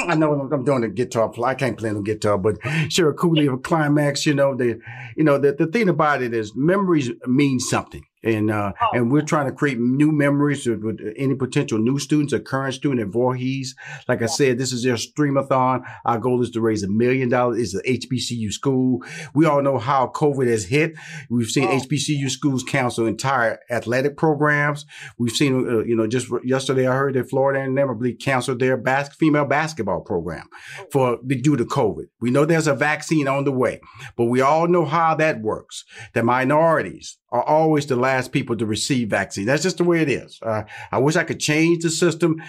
I 0.08 0.16
know 0.16 0.50
I'm 0.52 0.64
doing 0.64 0.82
the 0.82 0.90
guitar. 0.90 1.30
play. 1.30 1.50
I 1.50 1.56
can't 1.56 1.78
play 1.78 1.92
the 1.92 2.02
guitar, 2.02 2.38
but 2.38 2.60
Cheryl 2.90 3.16
Cooley 3.16 3.48
of 3.48 3.60
Klymaxx. 3.60 4.26
You 4.26 4.34
know, 4.34 4.56
the 4.56 4.80
you 5.16 5.24
know 5.24 5.38
the 5.38 5.54
the 5.54 5.68
thing 5.68 5.90
about 5.90 6.22
it 6.22 6.34
is 6.34 6.56
memories 6.56 7.12
mean 7.28 7.60
something 7.60 8.04
and 8.24 8.52
uh, 8.52 8.74
oh. 8.82 8.90
and 8.94 9.12
we're 9.12 9.22
trying 9.22 9.48
to 9.48 9.52
create 9.52 9.80
new 9.80 10.12
memories 10.12 10.66
with, 10.68 10.84
with, 10.84 11.00
any 11.18 11.36
potential 11.36 11.80
new 11.80 11.98
students 12.00 12.34
or 12.34 12.40
current 12.40 12.74
student 12.74 13.02
at 13.02 13.08
Voorhees. 13.08 13.76
Like 14.08 14.22
I 14.22 14.28
said, 14.28 14.58
this 14.58 14.72
is 14.72 14.84
their 14.84 14.96
streamathon. 14.96 15.84
Our 16.06 16.20
goal 16.20 16.42
is 16.42 16.52
to 16.52 16.62
raise 16.62 16.84
a 16.84 16.88
million 16.88 17.30
dollars. 17.30 17.60
It's 17.60 17.74
an 17.74 17.82
HBCU 17.86 18.52
school. 18.52 19.04
We 19.34 19.46
all 19.46 19.62
know 19.62 19.78
how 19.78 20.08
COVID 20.08 20.48
has 20.48 20.66
hit. 20.66 20.94
We've 21.30 21.48
seen 21.48 21.68
oh. 21.68 21.80
HBCU 21.80 22.30
schools 22.30 22.64
cancel 22.64 23.08
entire 23.08 23.60
athletic 23.70 24.18
programs. 24.18 24.86
We've 25.18 25.32
seen, 25.32 25.68
uh, 25.68 25.84
you 25.84 25.96
know, 25.96 26.08
just 26.08 26.28
yesterday 26.44 26.88
I 26.88 26.96
heard 26.96 27.16
that 27.16 27.30
Florida 27.30 27.62
and 27.62 27.78
them, 27.78 27.90
I 27.90 27.94
believe, 27.94 28.20
canceled 28.20 28.60
their 28.60 28.78
bas- 28.78 29.16
female 29.16 29.46
basketball 29.46 30.02
program 30.02 30.48
oh. 30.80 30.86
for 30.92 31.20
due 31.26 31.58
to 31.58 31.66
COVID. 31.66 32.06
We 32.20 32.30
know 32.32 32.46
there's 32.46 32.68
a 32.68 32.76
vaccine 32.76 33.28
on 33.28 33.46
the 33.46 33.52
way, 33.52 33.82
but 34.16 34.26
we 34.26 34.42
all 34.42 34.68
know 34.68 34.86
how 34.86 35.16
that 35.16 35.42
works. 35.42 35.86
The 36.14 36.24
minorities, 36.24 37.18
are 37.32 37.44
always 37.44 37.86
the 37.86 37.96
last 37.96 38.32
people 38.32 38.58
to 38.58 38.66
receive 38.66 39.10
vaccine. 39.10 39.46
That's 39.46 39.64
just 39.64 39.78
the 39.78 39.84
way 39.84 40.02
it 40.02 40.10
is. 40.10 40.40
Uh, 40.42 40.64
I 40.92 40.98
wish 40.98 41.16
I 41.16 41.24
could 41.24 41.40
change 41.40 41.84
the 41.84 41.90
system. 41.90 42.42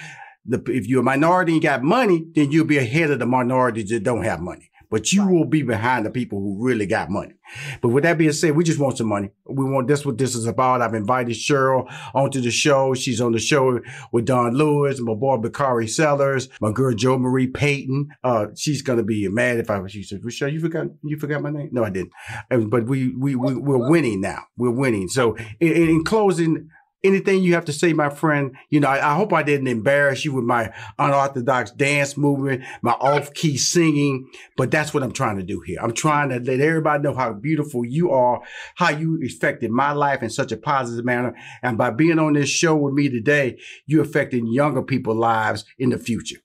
The, 0.45 0.61
if 0.67 0.89
you're 0.89 1.01
a 1.01 1.05
minority 1.05 1.53
and 1.53 1.63
got 1.63 1.85
money, 1.85 2.27
then 2.35 2.51
you'll 2.51 2.65
be 2.65 2.79
ahead 2.79 3.11
of 3.11 3.21
the 3.21 3.27
minorities 3.27 3.91
that 3.91 4.03
don't 4.03 4.25
have 4.25 4.41
money 4.41 4.72
but 4.93 5.11
you 5.11 5.27
will 5.27 5.47
be 5.47 5.63
behind 5.63 6.05
the 6.05 6.11
people 6.11 6.39
who 6.39 6.63
really 6.63 6.85
got 6.85 7.09
money. 7.09 7.33
But 7.81 7.89
with 7.89 8.05
that 8.05 8.19
being 8.19 8.33
said, 8.33 8.55
we 8.55 8.63
just 8.63 8.79
want 8.79 8.99
some 8.99 9.09
money. 9.09 9.31
We 9.47 9.65
want 9.65 9.89
that's 9.89 10.05
what 10.05 10.19
this 10.19 10.35
is 10.35 10.47
about. 10.47 10.83
I've 10.83 10.93
invited 10.93 11.35
Cheryl 11.35 11.91
onto 12.15 12.43
the 12.43 12.51
show. 12.51 12.93
She's 12.93 13.19
on 13.19 13.33
the 13.33 13.39
show 13.39 13.81
with 14.13 14.27
Dawnn 14.27 14.53
Lewis, 14.53 15.01
my 15.01 15.15
boy 15.15 15.39
Bakari 15.39 15.89
Sellers, 15.89 16.51
my 16.61 16.73
girl 16.73 16.95
Jo 16.95 17.19
Marie 17.19 17.47
Payton. 17.47 18.09
Uh, 18.23 18.47
she's 18.55 18.83
gonna 18.83 19.03
be 19.03 19.27
mad 19.29 19.59
if 19.59 19.71
I 19.71 19.85
she 19.87 20.03
said, 20.03 20.23
Rochelle, 20.23 20.51
you 20.51 20.61
forgot 20.61 20.89
you 21.03 21.19
forgot 21.19 21.41
my 21.41 21.51
name? 21.51 21.71
No, 21.73 21.85
I 21.85 21.91
didn't. 21.91 22.13
But 22.51 22.85
we 22.85 23.17
we, 23.17 23.35
we 23.35 23.55
we're 23.55 23.89
winning 23.89 24.21
now. 24.21 24.45
We're 24.59 24.71
winning. 24.71 25.09
So 25.09 25.37
in, 25.59 25.73
in 25.73 26.05
closing, 26.05 26.69
anything 27.05 27.43
you 27.43 27.55
have 27.55 27.65
to 27.67 27.73
say, 27.73 27.93
my 27.93 28.11
friend? 28.11 28.57
You 28.71 28.81
know, 28.81 28.89
I, 28.89 29.13
I, 29.13 29.17
hope 29.17 29.33
I 29.33 29.43
didn't 29.43 29.67
embarrass 29.67 30.25
you 30.25 30.33
with 30.33 30.45
my 30.45 30.73
unorthodox 30.99 31.71
dance 31.71 32.17
movement, 32.17 32.65
my 32.83 32.93
off 32.93 33.33
key 33.35 33.57
singing, 33.57 34.29
but 34.57 34.71
that's 34.71 34.95
what 34.95 35.03
I'm 35.03 35.13
trying 35.13 35.37
to 35.37 35.43
do 35.43 35.61
here. 35.61 35.79
I'm 35.81 35.95
trying 35.95 36.31
to 36.31 36.39
let 36.39 36.61
everybody 36.61 37.03
know 37.03 37.15
how 37.15 37.33
beautiful 37.33 37.85
you 37.85 38.11
are, 38.11 38.41
how 38.77 38.91
you 38.91 39.21
affected 39.25 39.71
my 39.71 39.93
life 39.93 40.23
in 40.23 40.31
such 40.31 40.53
a 40.53 40.57
positive 40.57 41.05
manner. 41.05 41.35
And 41.63 41.77
by 41.77 41.91
being 41.91 42.19
on 42.19 42.35
this 42.35 42.49
show 42.49 42.77
with 42.77 42.95
me 42.95 43.09
today, 43.09 43.59
you're 43.87 44.03
affecting 44.03 44.47
younger 44.47 44.83
people's 44.83 45.19
lives 45.19 45.65
in 45.79 45.91
the 45.91 45.99
future. 45.99 46.39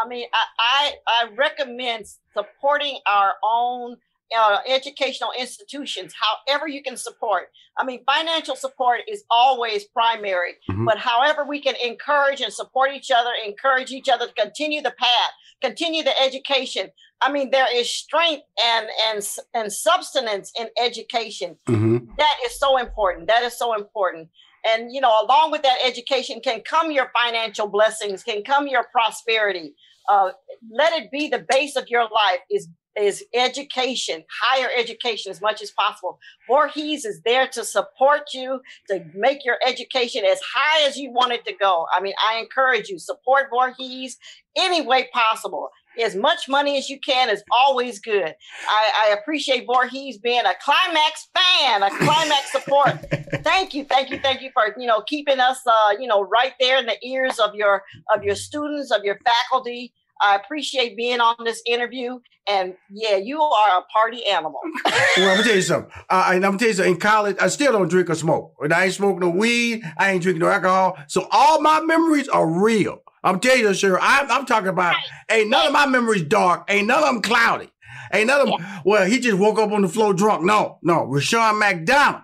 I 0.00 0.06
mean, 0.06 0.26
I, 0.32 0.44
I, 0.58 0.92
I 1.06 1.34
recommend 1.34 2.06
supporting 2.32 2.98
our 3.10 3.32
own 3.42 3.96
uh, 4.36 4.58
educational 4.66 5.30
institutions, 5.38 6.14
however 6.18 6.68
you 6.68 6.82
can 6.82 6.96
support. 6.96 7.48
I 7.78 7.84
mean, 7.84 8.02
financial 8.04 8.56
support 8.56 9.00
is 9.08 9.24
always 9.30 9.84
primary, 9.84 10.54
mm-hmm. 10.70 10.84
but 10.84 10.98
however 10.98 11.44
we 11.48 11.60
can 11.60 11.74
encourage 11.82 12.40
and 12.40 12.52
support 12.52 12.90
each 12.94 13.10
other, 13.10 13.30
encourage 13.46 13.90
each 13.90 14.08
other 14.08 14.26
to 14.26 14.32
continue 14.34 14.82
the 14.82 14.94
path, 14.98 15.32
continue 15.62 16.02
the 16.02 16.18
education. 16.20 16.90
I 17.20 17.32
mean, 17.32 17.50
there 17.50 17.66
is 17.74 17.92
strength 17.92 18.44
and 18.64 18.86
and 19.08 19.28
and 19.54 19.72
substance 19.72 20.52
in 20.58 20.68
education. 20.80 21.56
Mm-hmm. 21.68 21.98
That 22.16 22.36
is 22.44 22.58
so 22.58 22.78
important. 22.78 23.28
That 23.28 23.42
is 23.42 23.58
so 23.58 23.74
important. 23.74 24.28
And 24.66 24.92
you 24.92 25.00
know, 25.00 25.12
along 25.24 25.50
with 25.50 25.62
that 25.62 25.78
education 25.84 26.40
can 26.42 26.60
come 26.60 26.90
your 26.90 27.10
financial 27.14 27.68
blessings, 27.68 28.22
can 28.22 28.42
come 28.42 28.66
your 28.66 28.84
prosperity. 28.92 29.74
Uh, 30.08 30.30
let 30.70 30.92
it 30.94 31.10
be 31.10 31.28
the 31.28 31.44
base 31.48 31.76
of 31.76 31.88
your 31.88 32.02
life 32.02 32.40
is 32.50 32.68
is 33.00 33.24
education, 33.34 34.24
higher 34.42 34.68
education 34.76 35.30
as 35.30 35.40
much 35.40 35.62
as 35.62 35.70
possible. 35.70 36.18
Voorhees 36.46 37.04
is 37.04 37.20
there 37.24 37.46
to 37.48 37.64
support 37.64 38.34
you, 38.34 38.60
to 38.88 39.04
make 39.14 39.44
your 39.44 39.58
education 39.66 40.24
as 40.24 40.40
high 40.54 40.86
as 40.86 40.96
you 40.96 41.10
want 41.10 41.32
it 41.32 41.44
to 41.44 41.52
go. 41.52 41.86
I 41.94 42.00
mean, 42.00 42.14
I 42.26 42.38
encourage 42.38 42.88
you, 42.88 42.98
support 42.98 43.46
Voorhees 43.50 44.18
any 44.56 44.82
way 44.82 45.08
possible. 45.12 45.70
As 46.02 46.14
much 46.14 46.48
money 46.48 46.78
as 46.78 46.88
you 46.88 47.00
can 47.00 47.28
is 47.28 47.42
always 47.50 47.98
good. 47.98 48.32
I, 48.68 49.08
I 49.08 49.16
appreciate 49.18 49.66
Voorhees 49.66 50.18
being 50.18 50.42
a 50.44 50.54
Klymaxx 50.64 51.26
fan, 51.34 51.82
a 51.82 51.90
Klymaxx 51.90 52.44
support. 52.52 53.42
thank 53.42 53.74
you, 53.74 53.84
thank 53.84 54.10
you, 54.10 54.18
thank 54.20 54.40
you 54.40 54.50
for 54.52 54.74
you 54.78 54.86
know 54.86 55.02
keeping 55.08 55.40
us 55.40 55.60
uh, 55.66 55.94
you 55.98 56.06
know 56.06 56.22
right 56.22 56.52
there 56.60 56.78
in 56.78 56.86
the 56.86 56.96
ears 57.04 57.40
of 57.40 57.54
your 57.54 57.82
of 58.14 58.22
your 58.22 58.36
students, 58.36 58.92
of 58.92 59.02
your 59.02 59.18
faculty. 59.24 59.92
I 60.20 60.36
appreciate 60.36 60.96
being 60.96 61.20
on 61.20 61.36
this 61.44 61.62
interview. 61.66 62.18
And 62.48 62.74
yeah, 62.90 63.16
you 63.16 63.40
are 63.40 63.78
a 63.78 63.82
party 63.92 64.24
animal. 64.26 64.60
well, 64.84 64.94
I'm 65.16 65.36
gonna 65.36 65.42
tell 65.42 65.56
you 65.56 65.62
something. 65.62 65.90
Uh, 66.08 66.24
I'm 66.26 66.40
gonna 66.40 66.58
tell 66.58 66.68
you 66.68 66.74
something. 66.74 66.94
In 66.94 67.00
college, 67.00 67.36
I 67.40 67.48
still 67.48 67.72
don't 67.72 67.88
drink 67.88 68.08
or 68.08 68.14
smoke. 68.14 68.54
And 68.60 68.72
I 68.72 68.84
ain't 68.84 68.94
smoking 68.94 69.20
no 69.20 69.28
weed. 69.28 69.82
I 69.98 70.12
ain't 70.12 70.22
drinking 70.22 70.40
no 70.40 70.48
alcohol. 70.48 70.96
So 71.08 71.28
all 71.30 71.60
my 71.60 71.80
memories 71.80 72.28
are 72.28 72.46
real. 72.46 73.02
I'm 73.22 73.40
telling 73.40 73.60
you, 73.60 73.74
sure. 73.74 73.98
I'm, 74.00 74.30
I'm 74.30 74.46
talking 74.46 74.68
about. 74.68 74.96
Ain't 75.30 75.50
none 75.50 75.66
of 75.66 75.72
my 75.72 75.86
memories 75.86 76.22
dark. 76.22 76.64
Ain't 76.68 76.86
none 76.86 77.02
of 77.02 77.08
them 77.08 77.22
cloudy. 77.22 77.70
Ain't 78.12 78.28
none 78.28 78.40
of 78.40 78.46
them. 78.46 78.56
Yeah. 78.60 78.80
Well, 78.84 79.04
he 79.06 79.18
just 79.18 79.38
woke 79.38 79.58
up 79.58 79.70
on 79.72 79.82
the 79.82 79.88
floor 79.88 80.14
drunk. 80.14 80.44
No, 80.44 80.78
no. 80.82 81.04
Rushion 81.04 81.58
McDonald 81.58 82.22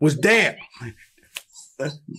was 0.00 0.16
dead 0.16 0.58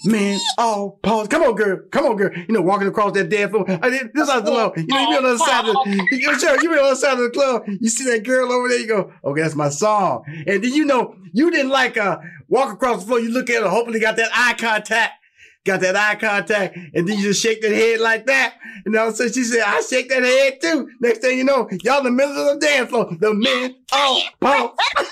man, 0.05 0.39
oh, 0.57 0.97
pause. 1.03 1.27
Come 1.27 1.43
on, 1.43 1.55
girl. 1.55 1.79
Come 1.91 2.05
on, 2.05 2.15
girl. 2.15 2.31
You 2.33 2.53
know, 2.53 2.61
walking 2.61 2.87
across 2.87 3.13
that 3.13 3.29
dead 3.29 3.51
floor. 3.51 3.65
I 3.67 3.89
did, 3.89 4.11
this 4.13 4.29
is 4.29 4.43
the 4.43 4.51
low. 4.51 4.73
You 4.75 4.87
know, 4.87 4.99
you 4.99 5.07
be 5.07 5.17
on 5.17 5.23
the 5.23 5.29
other 5.29 5.37
side 5.37 5.65
of 5.65 5.73
the, 5.73 6.07
you, 6.11 6.31
know, 6.31 6.53
you 6.53 6.61
be 6.61 6.67
on 6.67 6.75
the 6.75 6.81
other 6.83 6.95
side 6.95 7.13
of 7.13 7.19
the 7.19 7.29
club. 7.29 7.63
You 7.67 7.89
see 7.89 8.09
that 8.11 8.23
girl 8.23 8.51
over 8.51 8.67
there. 8.67 8.79
You 8.79 8.87
go, 8.87 9.11
okay, 9.23 9.41
that's 9.41 9.55
my 9.55 9.69
song. 9.69 10.23
And 10.47 10.63
then 10.63 10.73
you 10.73 10.85
know, 10.85 11.15
you 11.33 11.51
didn't 11.51 11.71
like, 11.71 11.97
uh, 11.97 12.19
walk 12.47 12.73
across 12.73 13.01
the 13.01 13.07
floor. 13.07 13.19
You 13.19 13.31
look 13.31 13.49
at 13.49 13.63
her, 13.63 13.69
hopefully 13.69 13.99
got 13.99 14.15
that 14.17 14.31
eye 14.33 14.55
contact. 14.57 15.13
Got 15.63 15.81
that 15.81 15.95
eye 15.95 16.15
contact, 16.15 16.75
and 16.75 17.07
then 17.07 17.19
you 17.19 17.21
just 17.21 17.43
shake 17.43 17.61
that 17.61 17.71
head 17.71 17.99
like 17.99 18.25
that. 18.25 18.55
And 18.83 18.95
all 18.95 19.09
of 19.09 19.13
a 19.13 19.17
sudden 19.17 19.33
she 19.33 19.43
said, 19.43 19.61
I 19.61 19.79
shake 19.81 20.09
that 20.09 20.23
head 20.23 20.59
too. 20.59 20.89
Next 20.99 21.19
thing 21.19 21.37
you 21.37 21.43
know, 21.43 21.69
y'all 21.83 21.99
in 21.99 22.05
the 22.05 22.11
middle 22.11 22.35
of 22.35 22.59
the 22.59 22.65
dance 22.65 22.89
floor. 22.89 23.15
The 23.19 23.31
men, 23.31 23.75
oh, 23.91 24.23
pump. 24.39 24.79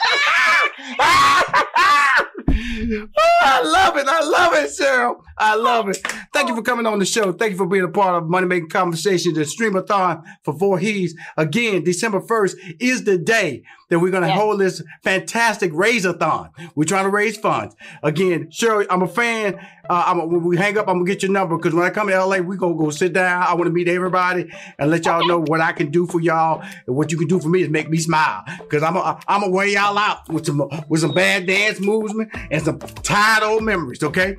Oh, 2.91 3.39
I 3.41 3.61
love 3.61 3.97
it. 3.97 4.07
I 4.07 4.23
love 4.23 4.53
it, 4.53 4.58
Cheryl. 4.69 5.21
I 5.37 5.55
love 5.55 5.89
it. 5.89 5.97
Thank 6.33 6.49
you 6.49 6.55
for 6.55 6.61
coming 6.61 6.85
on 6.85 6.99
the 6.99 7.05
show. 7.05 7.31
Thank 7.31 7.51
you 7.51 7.57
for 7.57 7.67
being 7.67 7.83
a 7.83 7.89
part 7.89 8.21
of 8.21 8.29
Money 8.29 8.47
Making 8.47 8.69
Conversations, 8.69 9.35
the 9.35 9.41
Streamathon 9.41 10.23
for 10.43 10.53
Voorhees. 10.53 11.15
Again, 11.37 11.83
December 11.83 12.21
1st 12.21 12.77
is 12.79 13.03
the 13.03 13.17
day 13.17 13.63
that 13.89 13.99
we're 13.99 14.11
going 14.11 14.23
to 14.23 14.29
Yes. 14.29 14.37
hold 14.37 14.59
this 14.59 14.81
fantastic 15.03 15.71
raise-a-thon. 15.73 16.49
We're 16.75 16.83
trying 16.85 17.05
to 17.05 17.09
raise 17.09 17.37
funds. 17.37 17.75
Again, 18.03 18.47
Cheryl, 18.51 18.85
I'm 18.89 19.01
a 19.01 19.07
fan. 19.07 19.55
Uh, 19.89 20.03
I'm, 20.05 20.17
when 20.29 20.43
we 20.43 20.55
hang 20.55 20.77
up, 20.77 20.87
I'm 20.87 20.95
going 20.97 21.05
to 21.07 21.11
get 21.11 21.23
your 21.23 21.31
number 21.31 21.57
because 21.57 21.73
when 21.73 21.83
I 21.83 21.89
come 21.89 22.07
to 22.09 22.25
LA, 22.25 22.37
we're 22.37 22.57
going 22.57 22.77
to 22.77 22.83
go 22.83 22.91
sit 22.91 23.13
down. 23.13 23.41
I 23.41 23.53
want 23.55 23.65
to 23.65 23.71
meet 23.71 23.87
everybody 23.87 24.51
and 24.77 24.91
let 24.91 25.05
y'all 25.05 25.27
know 25.27 25.39
what 25.41 25.61
I 25.61 25.71
can 25.71 25.89
do 25.89 26.05
for 26.05 26.19
y'all. 26.21 26.61
And 26.85 26.95
what 26.95 27.11
you 27.11 27.17
can 27.17 27.27
do 27.27 27.39
for 27.39 27.49
me 27.49 27.63
is 27.63 27.69
make 27.69 27.89
me 27.89 27.97
smile 27.97 28.43
because 28.59 28.83
I'm 28.83 28.93
going 28.93 29.17
I'm 29.27 29.41
to 29.41 29.49
wear 29.49 29.65
y'all 29.65 29.97
out 29.97 30.29
with 30.29 30.45
some, 30.45 30.69
with 30.87 31.01
some 31.01 31.13
bad 31.13 31.47
dance 31.47 31.79
moves 31.79 32.13
and 32.51 32.61
some 32.63 32.77
tired 32.77 33.41
old 33.43 33.63
memories, 33.63 34.03
okay? 34.03 34.37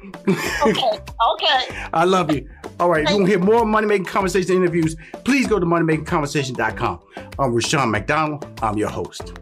Okay. 0.66 0.98
Okay. 1.34 1.88
I 1.92 2.04
love 2.04 2.32
you. 2.32 2.48
All 2.78 2.88
right, 2.88 3.04
if 3.04 3.10
you 3.10 3.16
want 3.16 3.26
to 3.26 3.30
hear 3.30 3.38
more 3.44 3.66
Money 3.66 3.86
Making 3.86 4.06
Conversation 4.06 4.56
interviews, 4.56 4.96
please 5.24 5.46
go 5.46 5.58
to 5.58 5.66
moneymakingconversation.com. 5.66 7.00
I'm 7.38 7.52
Rushion 7.54 7.90
McDonald. 7.90 8.46
I'm 8.62 8.78
your 8.78 8.88
host. 8.88 9.34